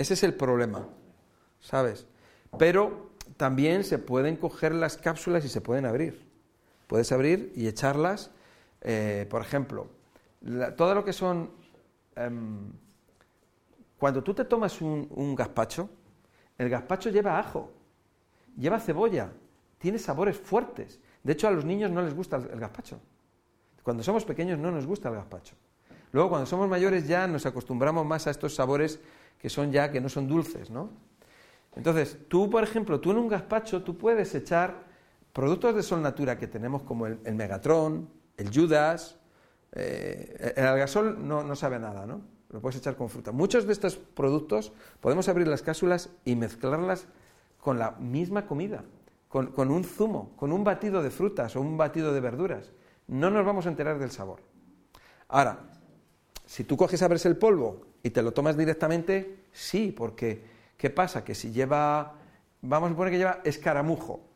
[0.00, 0.88] Ese es el problema,
[1.60, 2.06] ¿sabes?
[2.58, 6.26] Pero también se pueden coger las cápsulas y se pueden abrir.
[6.86, 8.30] Puedes abrir y echarlas,
[8.80, 9.88] eh, por ejemplo,
[10.78, 11.50] todo lo que son...
[12.16, 12.72] Em,
[13.98, 15.90] cuando tú te tomas un, gazpacho,
[16.56, 17.70] el gazpacho lleva ajo,
[18.56, 19.30] lleva cebolla,
[19.76, 20.98] tiene sabores fuertes.
[21.22, 22.98] De hecho, a los niños no les gusta el, gazpacho.
[23.82, 25.56] Cuando somos pequeños no nos gusta el gazpacho.
[26.12, 28.98] Luego, cuando somos mayores ya nos acostumbramos más a estos sabores
[29.40, 30.90] que son ya, que no son dulces, ¿no?
[31.74, 34.84] Entonces, tú, por ejemplo, tú en un gazpacho, tú puedes echar
[35.32, 39.16] productos de Sol Natura que tenemos como el, Megatron, el Judas,
[39.72, 42.20] eh, el algasol no, no sabe nada, ¿no?
[42.50, 43.30] Lo puedes echar con fruta.
[43.30, 47.06] Muchos de estos productos podemos abrir las cápsulas y mezclarlas
[47.58, 48.84] con la misma comida,
[49.28, 52.72] con, con, un zumo, con un batido de frutas o un batido de verduras.
[53.06, 54.40] No nos vamos a enterar del sabor.
[55.28, 55.60] Ahora,
[56.44, 60.42] si tú coges, abres el polvo y te lo tomas directamente, sí, porque
[60.76, 61.24] ¿qué pasa?
[61.24, 62.14] Que si lleva,
[62.62, 64.30] vamos a poner que lleva escaramujo,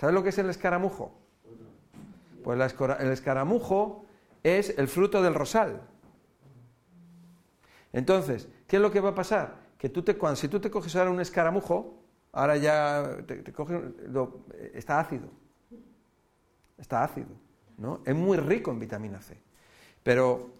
[0.00, 1.12] ¿Sabes lo que es el escaramujo?
[2.42, 4.06] Pues el escaramujo
[4.42, 5.82] es el fruto del rosal.
[7.92, 9.56] Entonces, ¿qué es lo que va a pasar?
[9.76, 13.44] Que tú te, cuando, si tú te coges ahora un escaramujo, ahora ya te,
[14.72, 15.28] está ácido.
[16.78, 17.28] Está ácido,
[17.76, 18.00] ¿no?
[18.06, 19.36] Es muy rico en vitamina C.
[20.02, 20.50] Pero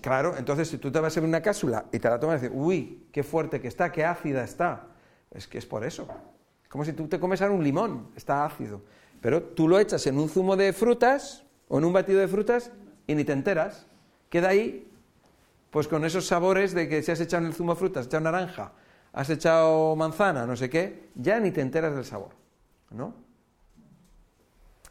[0.00, 2.58] Claro, entonces si tú te vas a una cápsula y te la tomas y dices,
[2.58, 4.88] uy, qué fuerte que está, qué ácida está,
[5.30, 6.08] es que es por eso.
[6.68, 8.82] Como si tú te comes ahora un limón, está ácido.
[9.20, 12.70] Pero tú lo echas en un zumo de frutas o en un batido de frutas
[13.06, 13.86] y ni te enteras.
[14.28, 14.90] Queda ahí,
[15.70, 18.06] pues con esos sabores de que si has echado en el zumo de frutas, has
[18.06, 18.72] echado naranja,
[19.12, 22.30] has echado manzana, no sé qué, ya ni te enteras del sabor.
[22.90, 23.14] ¿No?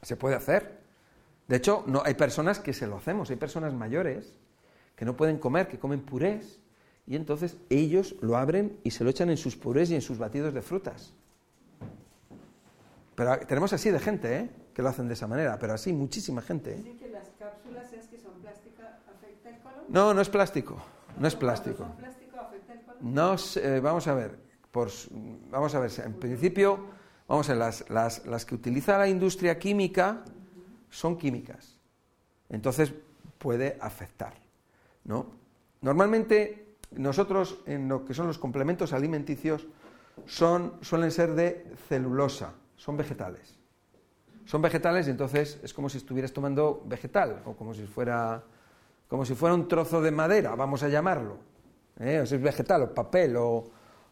[0.02, 0.80] Se puede hacer.
[1.48, 4.34] De hecho, no, hay personas que se lo hacemos, hay personas mayores
[5.00, 6.60] que no pueden comer, que comen purés,
[7.08, 10.18] y entonces ellos lo abren y se lo echan en sus purés y en sus
[10.18, 11.14] batidos de frutas.
[13.16, 14.50] Pero tenemos así de gente, ¿eh?
[14.74, 16.72] Que lo hacen de esa manera, pero así muchísima gente.
[16.74, 16.98] ¿eh?
[17.00, 19.86] Que las cápsulas es que son plásticas afecta el colon.
[19.88, 20.84] No, no es plástico,
[21.18, 21.78] no es plástico.
[21.78, 23.14] son plástico afecta el colon.
[23.14, 24.38] No, eh, vamos a ver,
[24.70, 24.90] por,
[25.50, 26.78] vamos a ver, en principio,
[27.26, 30.26] vamos a ver, las, las, las que utiliza la industria química
[30.90, 31.78] son químicas.
[32.50, 32.94] Entonces
[33.38, 34.34] puede afectar,
[35.10, 35.26] ¿no?
[35.82, 39.66] Normalmente nosotros en lo que son los complementos alimenticios
[40.28, 43.58] son, suelen ser de celulosa, son vegetales.
[44.46, 48.44] Son vegetales y entonces es como si estuvieras tomando vegetal o como si fuera,
[49.08, 51.38] como si fuera un trozo de madera, vamos a llamarlo.
[52.00, 52.20] ¿eh?
[52.22, 53.46] O si es vegetal o papel o,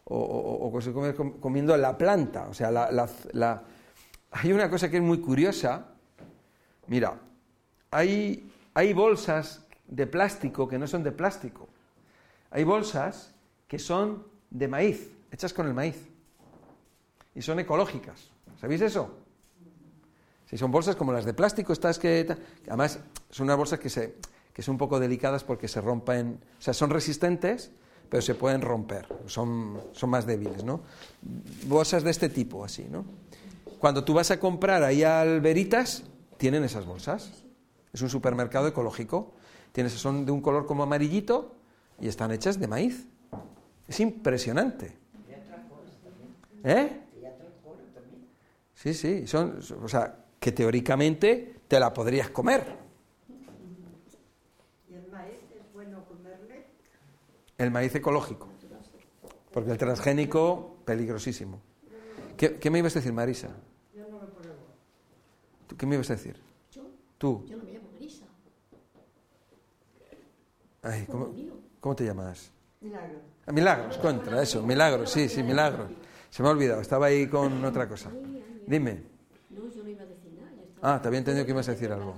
[0.04, 2.48] o, o- o com- comiendo la planta.
[2.48, 3.62] O sea, la- la- la-
[4.32, 5.86] hay una cosa que es muy curiosa.
[6.86, 7.18] Mira,
[7.90, 11.68] hay, hay bolsas de plástico que no son de plástico.
[12.50, 13.34] Hay bolsas
[13.66, 16.08] que son de maíz, hechas con el maíz.
[17.34, 18.30] Y son ecológicas.
[18.60, 19.16] ¿Sabéis eso?
[20.46, 22.26] Si son bolsas como las de plástico, estas que...
[22.66, 24.16] Además, son unas bolsas que, se,
[24.52, 26.40] que son un poco delicadas porque se rompen...
[26.58, 27.70] O sea, son resistentes,
[28.08, 29.06] pero se pueden romper.
[29.26, 30.80] Son, son más débiles, ¿no?
[31.66, 33.04] Bolsas de este tipo, así, ¿no?
[33.78, 36.02] Cuando tú vas a comprar ahí al Veritas,
[36.38, 37.44] tienen esas bolsas.
[37.92, 39.34] Es un supermercado ecológico.
[39.72, 41.54] Tienes, son de un color como amarillito
[42.00, 43.06] y están hechas de maíz.
[43.86, 44.96] Es impresionante.
[46.64, 47.00] ¿Eh?
[48.74, 52.76] Sí, sí, son, o sea, que teóricamente te la podrías comer.
[54.88, 56.66] ¿Y el maíz es bueno comerle?
[57.56, 58.48] El maíz ecológico.
[59.52, 61.60] Porque el transgénico, peligrosísimo.
[62.36, 63.48] ¿Qué, qué me ibas a decir, Marisa?
[63.92, 64.58] Yo no lo pruebo.
[65.66, 66.36] ¿Tú ¿Qué me ibas a decir?
[66.70, 66.82] Yo,
[67.18, 67.44] Tú.
[67.48, 68.26] yo no me llamo Marisa.
[70.88, 71.52] Ay, ¿cómo, mío.
[71.80, 72.50] ¿Cómo te llamas?
[72.80, 73.18] Milagro.
[73.46, 75.90] Ah, Milagros, contra, eso, Milagros, sí, sí, Milagros.
[76.30, 78.10] Se me ha olvidado, estaba ahí con otra cosa.
[78.66, 79.02] Dime.
[79.50, 80.52] No, yo no iba a decir nada.
[80.96, 82.14] Ah, te había entendido que ibas a decir algo.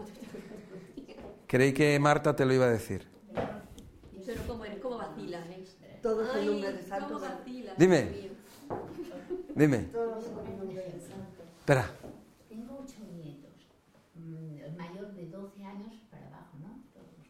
[1.49, 3.09] Creí que Marta te lo iba a decir.
[4.25, 5.99] Pero cómo eres, cómo vacilas, ¿eh?
[6.01, 7.21] Todos con Ay, nombre de santo.
[7.77, 8.31] Dime.
[9.55, 9.89] Dime.
[11.59, 11.91] Espera.
[12.49, 13.51] Tengo ocho nietos,
[14.15, 16.69] mm, el mayor de 12 años para abajo, ¿no?
[16.95, 17.27] Todos.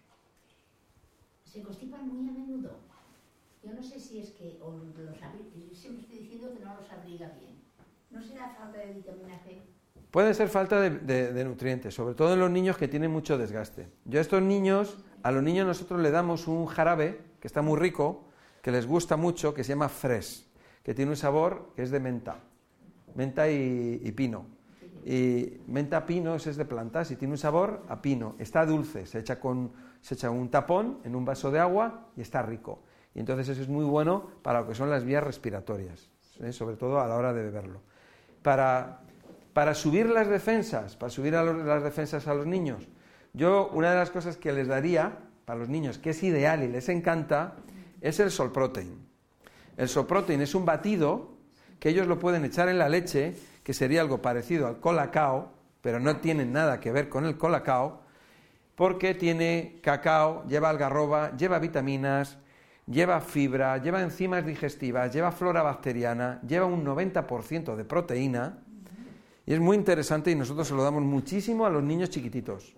[1.51, 2.71] Se constipan muy a menudo.
[3.65, 7.29] Yo no sé si es que o los siempre estoy diciendo que no los abriga
[7.41, 7.57] bien.
[8.11, 9.61] ¿No será falta de vitamina C?
[10.13, 13.89] Puede ser falta de, nutrientes, sobre todo en los niños que tienen mucho desgaste.
[14.05, 17.79] Yo a estos niños, a los niños nosotros le damos un jarabe que está muy
[17.79, 18.25] rico,
[18.63, 20.47] que les gusta mucho, que se llama Fresh,
[20.85, 22.39] que tiene un sabor que es de menta,
[23.17, 24.47] menta y, y pino.
[25.05, 28.37] Y menta pino es de plantas y tiene un sabor a pino.
[28.39, 32.21] Está dulce, se echa, con, se echa un tapón en un vaso de agua y
[32.21, 32.83] está rico.
[33.15, 36.09] Y entonces eso es muy bueno para lo que son las vías respiratorias,
[36.41, 36.53] ¿eh?
[36.53, 37.81] sobre todo a la hora de beberlo.
[38.43, 39.01] Para,
[39.53, 42.89] para subir las defensas, para subir las defensas a los niños,
[43.33, 46.69] yo una de las cosas que les daría para los niños, que es ideal y
[46.69, 47.55] les encanta,
[48.01, 49.07] es el Sol Protein.
[49.77, 51.31] El Sol Protein es un batido
[51.79, 53.35] que ellos lo pueden echar en la leche,
[53.65, 58.00] que sería algo parecido al colacao, pero no tiene nada que ver con el colacao,
[58.81, 62.39] porque tiene cacao, lleva algarroba, lleva vitaminas,
[62.87, 68.57] lleva fibra, lleva enzimas digestivas, lleva flora bacteriana, lleva un 90% de proteína,
[69.45, 72.75] y es muy interesante y nosotros se lo damos muchísimo a los niños chiquititos.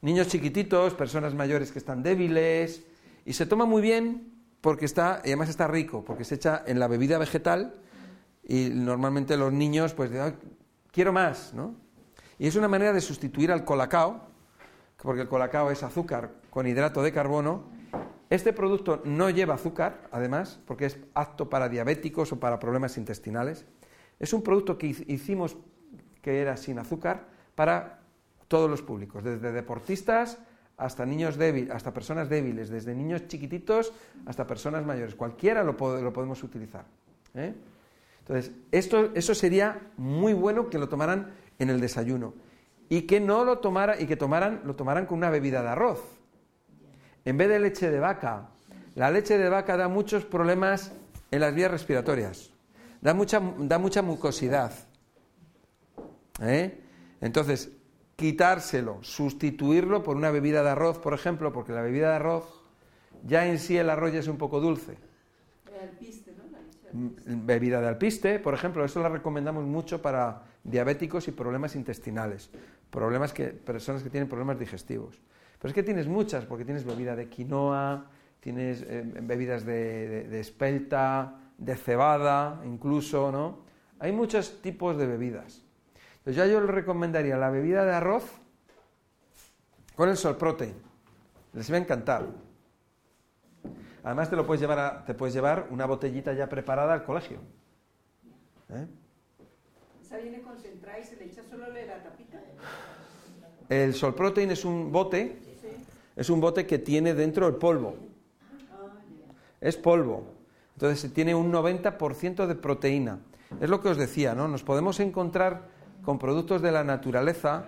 [0.00, 2.84] Niños chiquititos, personas mayores que están débiles,
[3.24, 6.78] y se toma muy bien porque está, y además está rico, porque se echa en
[6.78, 7.74] la bebida vegetal
[8.44, 10.34] y normalmente los niños pues dicen, "Ay,
[10.92, 11.74] quiero más, ¿no?
[12.38, 14.30] Y es una manera de sustituir al colacao,
[15.00, 17.64] porque el colacao es azúcar con hidrato de carbono.
[18.30, 23.66] Este producto no lleva azúcar, además, porque es apto para diabéticos o para problemas intestinales.
[24.18, 25.56] Es un producto que hic- hicimos
[26.22, 27.24] que era sin azúcar
[27.54, 28.00] para
[28.48, 30.38] todos los públicos, desde deportistas
[30.78, 33.92] hasta niños débiles, hasta personas débiles, desde niños chiquititos
[34.26, 35.14] hasta personas mayores.
[35.14, 36.84] Cualquiera lo, po- lo podemos utilizar.
[37.34, 37.54] ¿eh?
[38.20, 42.34] Entonces, esto, eso sería muy bueno que lo tomaran en el desayuno
[42.92, 45.98] y que no lo tomara y que tomaran, lo tomaran con una bebida de arroz.
[47.24, 48.50] en vez de leche de vaca.
[48.96, 50.92] La leche de vaca da muchos problemas
[51.30, 52.50] en las vías respiratorias,
[53.00, 54.72] da mucha, da mucha mucosidad.
[56.42, 56.82] ¿eh?
[57.22, 57.70] Entonces,
[58.14, 62.44] quitárselo, sustituirlo por una bebida de arroz, por ejemplo, porque la bebida de arroz,
[63.24, 64.98] ya en sí el arroz es un poco dulce.
[66.92, 72.50] Bebida de alpiste, por ejemplo, eso la recomendamos mucho para diabéticos y problemas intestinales,
[72.90, 75.20] problemas que, personas que tienen problemas digestivos.
[75.58, 78.06] Pero es que tienes muchas, porque tienes bebida de quinoa,
[78.40, 83.60] tienes eh, bebidas de espelta, de cebada, incluso, ¿no?
[83.98, 85.62] Hay muchos tipos de bebidas.
[86.18, 88.24] Entonces ya yo le recomendaría la bebida de arroz
[89.94, 90.74] con el sol protein.
[91.52, 92.26] Les va a encantar.
[94.04, 97.38] Además te lo puedes llevar a- te puedes llevar una botellita ya preparada al colegio.
[98.70, 98.86] ¿Eh?
[100.02, 102.40] Esa viene concentrada y se le echa solo la tapita.
[103.68, 105.68] El sol protein es un bote, Sí.
[106.16, 107.94] es un bote que tiene dentro el polvo.
[108.72, 108.88] Ah.
[109.60, 110.26] Es polvo.
[110.74, 113.20] Entonces tiene un 90% de proteína.
[113.60, 114.48] Es lo que os decía, ¿no?
[114.48, 115.68] Nos podemos encontrar
[116.04, 117.66] con productos de la naturaleza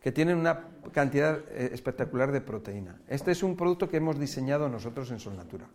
[0.00, 3.00] que tienen una cantidad eh, espectacular de proteína.
[3.08, 5.66] Este es un producto que hemos diseñado nosotros en Solnatura.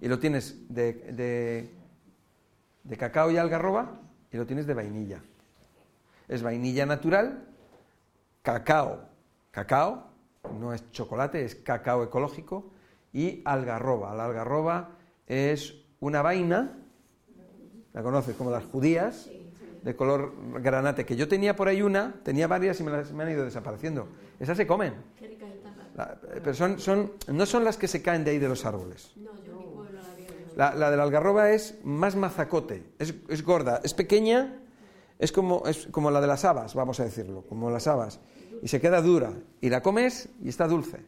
[0.00, 1.70] Y lo tienes de,
[2.84, 4.00] de- cacao y algarroba
[4.32, 5.22] y lo tienes de vainilla.
[6.28, 7.44] Es vainilla natural,
[8.42, 9.04] cacao,
[9.50, 10.08] cacao,
[10.58, 12.70] no es chocolate, es cacao ecológico,
[13.12, 14.14] y algarroba.
[14.14, 14.90] La algarroba
[15.26, 16.78] es una vaina,
[17.92, 19.28] la conoces como las judías,
[19.82, 23.22] de color granate, que yo tenía por ahí una, tenía varias y me, las, me
[23.24, 24.08] han ido desapareciendo.
[24.38, 24.94] Esas se comen.
[25.96, 29.12] La- pero son, son, no son las que se caen de ahí de los árboles.
[30.56, 30.74] La.
[30.74, 34.58] La, de la algarroba es más mazacote, es, es gorda, es pequeña,
[35.18, 38.20] es como, es como la de las habas, vamos a decirlo, como las habas,
[38.62, 40.98] y se queda dura, y la comes y está dulce.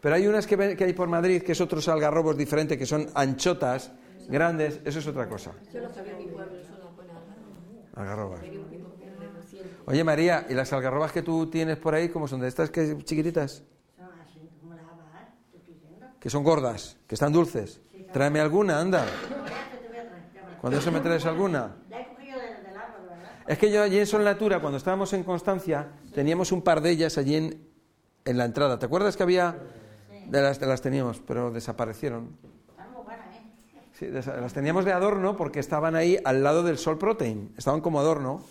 [0.00, 2.86] Pero hay unas que, ven- que hay por Madrid, que es otros algarrobos diferentes, que
[2.86, 3.92] son anchotas,
[4.28, 6.52] grandes, eso es otra cosa, Yo lo sabía en mi pueblo,
[7.94, 8.40] algarrobas.
[9.86, 12.40] Oye María, ¿y las algarrobas que tú tienes por ahí, cómo son?
[12.40, 13.62] ¿De estas que chiquititas?
[13.96, 14.78] Son así, como ¿eh?
[16.20, 17.80] Que son gordas, que están dulces.
[18.12, 19.06] Tráeme alguna, anda.
[20.60, 21.76] Cuando eso me traes alguna.
[21.88, 23.30] La he cogido del, del árbol, ¿verdad?
[23.46, 26.90] Es que yo allí en Sol Natura, cuando estábamos en Constancia, teníamos un par de
[26.90, 27.68] ellas allí en,
[28.24, 28.78] en la entrada.
[28.78, 29.56] ¿Te acuerdas que había?
[30.26, 32.36] De las, de las teníamos, pero desaparecieron.
[32.68, 33.42] Están muy buenas, ¿eh?
[33.98, 37.54] Sí, las teníamos de adorno porque estaban ahí al lado del Sol Protein.
[37.56, 38.42] Estaban como adorno.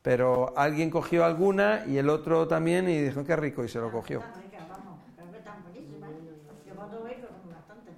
[0.00, 3.90] Pero alguien cogió alguna y el otro también y dijo, qué rico, y se lo
[3.90, 4.22] cogió.
[7.04, 7.90] Veo, son bastante.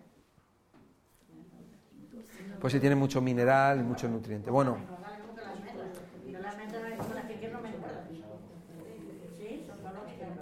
[2.58, 4.50] Pues sí, tiene mucho mineral y mucho nutriente.
[4.50, 4.78] Bueno.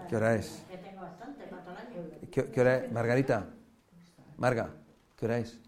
[0.09, 0.63] ¿qué hora es?
[2.31, 2.93] ¿Qué, qué hora es?
[2.93, 3.45] Margarita.
[4.39, 4.71] Marga,
[5.17, 5.66] ¿qué hora es?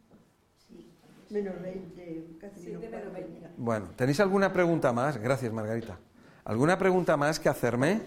[1.31, 3.21] Menos 20, casi Siete menos menos 40.
[3.41, 3.51] veinte.
[3.59, 5.19] Bueno, ¿tenéis alguna pregunta más?
[5.19, 5.99] Gracias, Margarita.
[6.45, 8.01] ¿Alguna pregunta más que hacerme?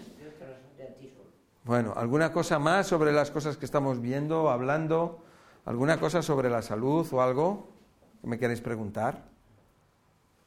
[1.63, 5.23] Bueno, ¿alguna cosa más sobre las cosas que estamos viendo, hablando?
[5.65, 7.67] ¿Alguna cosa sobre la salud o algo
[8.21, 9.23] que me queréis preguntar?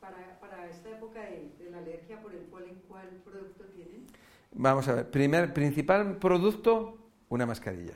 [0.01, 4.07] Para, para esta época de, de la alergia por el polen, ¿cuál producto tienen?
[4.51, 6.99] Vamos a ver, primer, principal producto,
[7.29, 7.95] una mascarilla.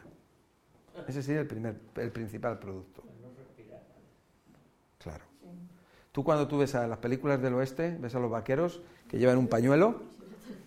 [1.09, 3.03] Ese sería el, primer, el principal producto.
[4.99, 5.25] Claro.
[6.19, 9.39] Tú cuando tú ves a las películas del oeste, ves a los vaqueros que llevan
[9.39, 10.03] un pañuelo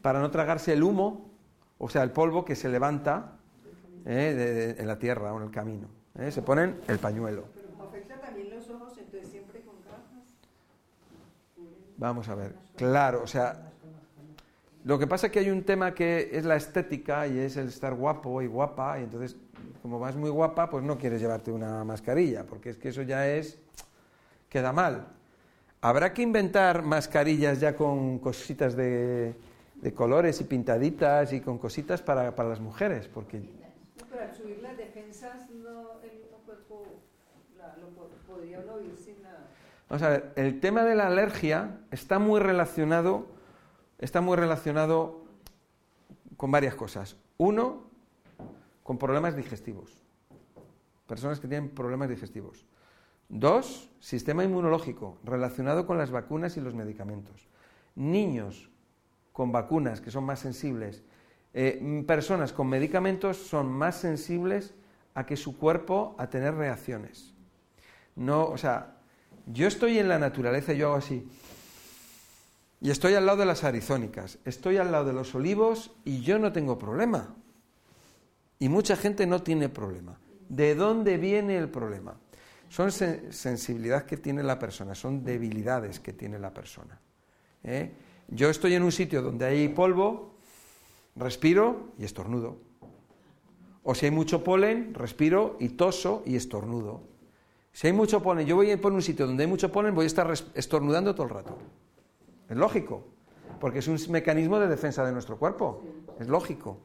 [0.01, 1.29] para no tragarse el humo,
[1.77, 3.33] o sea, el polvo que se levanta
[4.05, 5.89] eh, de- de- en la tierra o en el camino.
[6.17, 7.43] eh, Se ponen el pañuelo.
[7.85, 10.23] Afecta también los ojos, entonces siempre con gafas.
[11.97, 12.55] Vamos a ver.
[12.77, 13.73] Claro, o sea,
[14.85, 17.67] lo que pasa es que hay un tema que es la estética y es el
[17.67, 19.35] estar guapo y guapa, y entonces,
[19.81, 23.27] como vas muy guapa, pues no quieres llevarte una mascarilla, porque es que eso ya
[23.27, 23.59] es.
[24.47, 25.07] queda mal.
[25.81, 29.33] Habrá que inventar mascarillas ya con cositas de,
[29.81, 34.35] de colores y pintaditas y con cositas para, para las mujeres, porque No, pero al
[34.35, 36.83] subir las defensas, no, el mismo cuerpo
[37.57, 39.47] la- lo po- podría uno vivir sin nada.
[39.89, 43.25] Vamos a ver, el tema de la alergia está muy relacionado,
[43.97, 45.23] está muy relacionado
[46.37, 47.17] con varias cosas.
[47.37, 47.83] Uno,
[48.83, 49.91] con problemas digestivos.
[51.07, 52.65] Personas que tienen problemas digestivos.
[53.33, 57.47] Dos, sistema inmunológico, relacionado con las vacunas y los medicamentos.
[57.95, 58.69] Niños
[59.31, 61.01] con vacunas que son más sensibles.
[61.53, 64.73] eh, personas con medicamentos son más sensibles
[65.13, 67.33] a que su cuerpo a tener reacciones.
[68.17, 68.97] No, o sea,
[69.45, 71.25] yo estoy en la naturaleza yo hago así.
[72.81, 76.37] Y estoy al lado de las arizónicas, estoy al lado de los olivos y yo
[76.37, 77.33] no tengo problema.
[78.59, 80.19] Y mucha gente no tiene problema.
[80.49, 82.17] ¿De dónde viene el problema?
[82.71, 87.01] Son sen- sensibilidad que tiene la persona, son debilidades que tiene la persona.
[87.65, 87.91] ¿eh?
[88.29, 90.37] Yo estoy en un sitio donde hay polvo,
[91.17, 92.59] respiro y estornudo.
[93.83, 97.03] O si hay mucho polen, respiro y toso y estornudo.
[97.73, 100.07] Si hay mucho polen, yo voy por un sitio donde hay mucho polen, voy a
[100.07, 101.57] estar estornudando todo el rato.
[102.47, 103.05] Es lógico,
[103.59, 105.83] porque es un mecanismo de defensa de nuestro cuerpo.
[106.21, 106.79] Es lógico.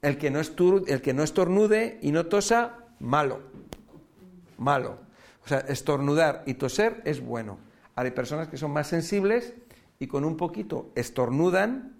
[0.00, 3.40] El que no, el que no estornude y no tosa, malo.
[4.58, 4.98] Malo.
[5.44, 7.58] O sea, estornudar y toser es bueno.
[7.94, 9.54] Hay personas que son más sensibles
[9.98, 11.96] y con un poquito estornudan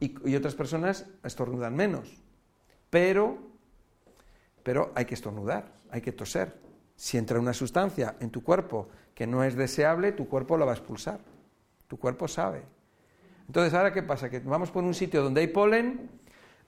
[0.00, 2.22] y, y otras personas estornudan menos.
[2.90, 3.38] Pero,
[4.62, 6.58] pero hay que estornudar, hay que toser.
[6.96, 10.72] Si entra una sustancia en tu cuerpo que no es deseable, tu cuerpo la va
[10.72, 11.20] a expulsar.
[11.86, 12.62] Tu cuerpo sabe.
[13.46, 14.30] Entonces, ¿ahora qué pasa?
[14.30, 16.10] Que vamos por un sitio donde hay polen,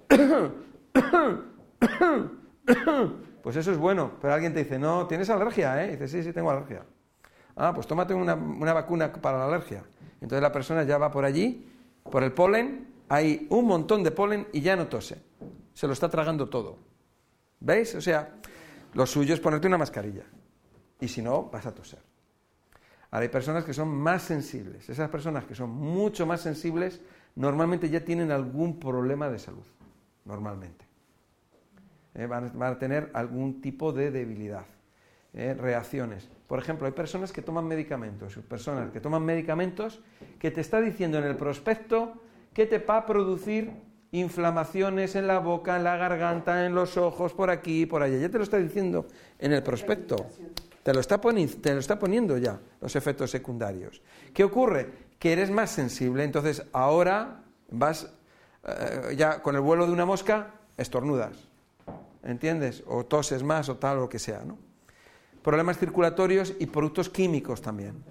[3.46, 4.10] pues eso es bueno.
[4.20, 5.80] Pero alguien te dice, no, ¿tienes alergia?
[5.84, 5.92] ¿eh?
[5.92, 6.82] Dices, sí, sí, tengo alergia.
[7.54, 9.84] Ah, pues tómate una, una vacuna para la alergia.
[10.14, 11.64] Entonces la persona ya va por allí,
[12.10, 15.22] por el polen, hay un montón de polen y ya no tose.
[15.74, 16.76] Se lo está tragando todo.
[17.60, 17.94] ¿Veis?
[17.94, 18.34] O sea,
[18.94, 20.24] lo suyo es ponerte una mascarilla.
[21.00, 22.00] Y si no, vas a toser.
[23.12, 24.88] Ahora hay personas que son más sensibles.
[24.88, 27.00] Esas personas que son mucho más sensibles
[27.36, 29.66] normalmente ya tienen algún problema de salud.
[30.24, 30.85] Normalmente.
[32.16, 34.64] Eh, van, a tener algún tipo de debilidad.
[35.34, 36.30] eh, reacciones.
[36.46, 40.00] Por ejemplo, hay personas que toman medicamentos, personas que toman medicamentos
[40.38, 42.14] que te está diciendo en el prospecto
[42.54, 43.70] que te va a producir
[44.12, 48.16] inflamaciones en la boca, en la garganta, en los ojos, por aquí, por allá.
[48.16, 49.06] Ya te lo está diciendo
[49.38, 50.16] en el prospecto.
[50.82, 54.00] Te lo está, te lo está poniendo ya los efectos secundarios.
[54.32, 54.88] ¿Qué ocurre?
[55.18, 58.10] Que eres más sensible, entonces ahora vas
[58.64, 61.36] eh, ya con el vuelo de una mosca, estornudas.
[62.26, 62.82] ¿Entiendes?
[62.88, 64.58] O toses más o tal o lo que sea, ¿no?
[65.42, 68.02] Problemas circulatorios y productos químicos también.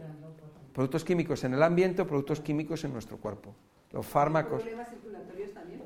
[0.74, 3.53] Productos químicos en el ambiente o productos químicos en nuestro cuerpo.
[3.91, 4.61] Los fármacos.
[4.61, 5.82] ¿Problemas circulatorios también?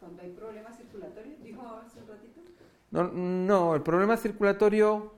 [0.00, 2.40] Cuando hay problemas circulatorios, dijo hace un ratito.
[2.90, 5.14] No, no, el problema circulatorio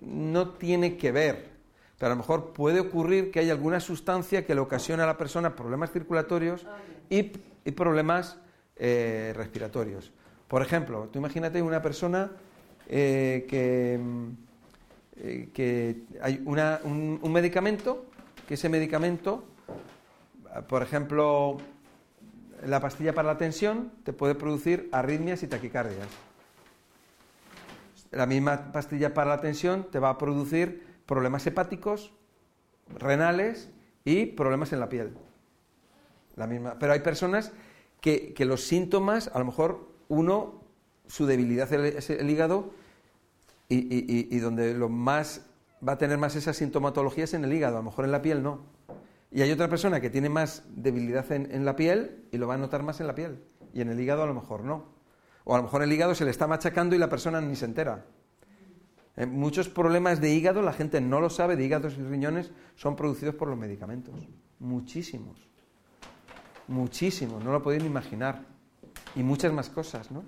[0.00, 1.50] no tiene que ver.
[1.98, 5.18] Pero a lo mejor puede ocurrir que hay alguna sustancia que le ocasiona a la
[5.18, 6.78] persona problemas circulatorios Ah,
[7.10, 7.22] y
[7.72, 8.38] problemas
[8.76, 10.12] eh, respiratorios.
[10.50, 12.32] Por ejemplo, tú imagínate una persona
[12.88, 14.28] eh, que, mm,
[15.18, 18.04] eh, que hay una- un, medicamento,
[18.48, 19.44] que ese medicamento,
[20.68, 21.58] por ejemplo,
[22.66, 26.08] la pastilla para la tensión te puede producir arritmias y taquicardias.
[28.10, 32.12] La misma pastilla para la tensión te va a producir problemas hepáticos,
[32.98, 33.70] renales
[34.04, 35.12] y problemas en la piel.
[36.34, 36.76] La misma.
[36.80, 37.52] Pero hay personas
[38.00, 40.64] que los síntomas, a lo mejor uno,
[41.06, 42.72] su debilidad es el hígado
[43.68, 45.46] y, donde lo más
[45.86, 48.20] va a tener más esa sintomatología es en el hígado, a lo mejor en la
[48.20, 48.60] piel no.
[49.30, 52.54] Y hay otra persona que tiene más debilidad en, en la piel y lo va
[52.54, 53.40] a notar más en la piel.
[53.72, 54.86] Y en el hígado a lo mejor no.
[55.44, 57.66] O a lo mejor el hígado se le está machacando y la persona ni se
[57.66, 58.04] entera.
[59.16, 62.96] Eh, muchos problemas de hígado, la gente no lo sabe, de hígados y riñones, son
[62.96, 64.28] producidos por los medicamentos.
[64.58, 65.48] Muchísimos.
[66.66, 68.49] Muchísimos, no lo podéis ni imaginar.
[69.16, 70.22] Y muchas más cosas, ¿no?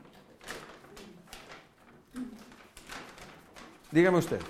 [3.90, 4.40] Dígame usted.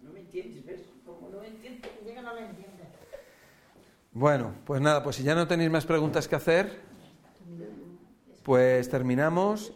[0.00, 0.82] No me entiendes, ¿ves?
[1.06, 2.88] Como no me entiendes, llega no me entiendes.
[4.12, 6.80] Bueno, pues nada, pues si ya no tenéis más preguntas que hacer,
[8.42, 9.72] pues terminamos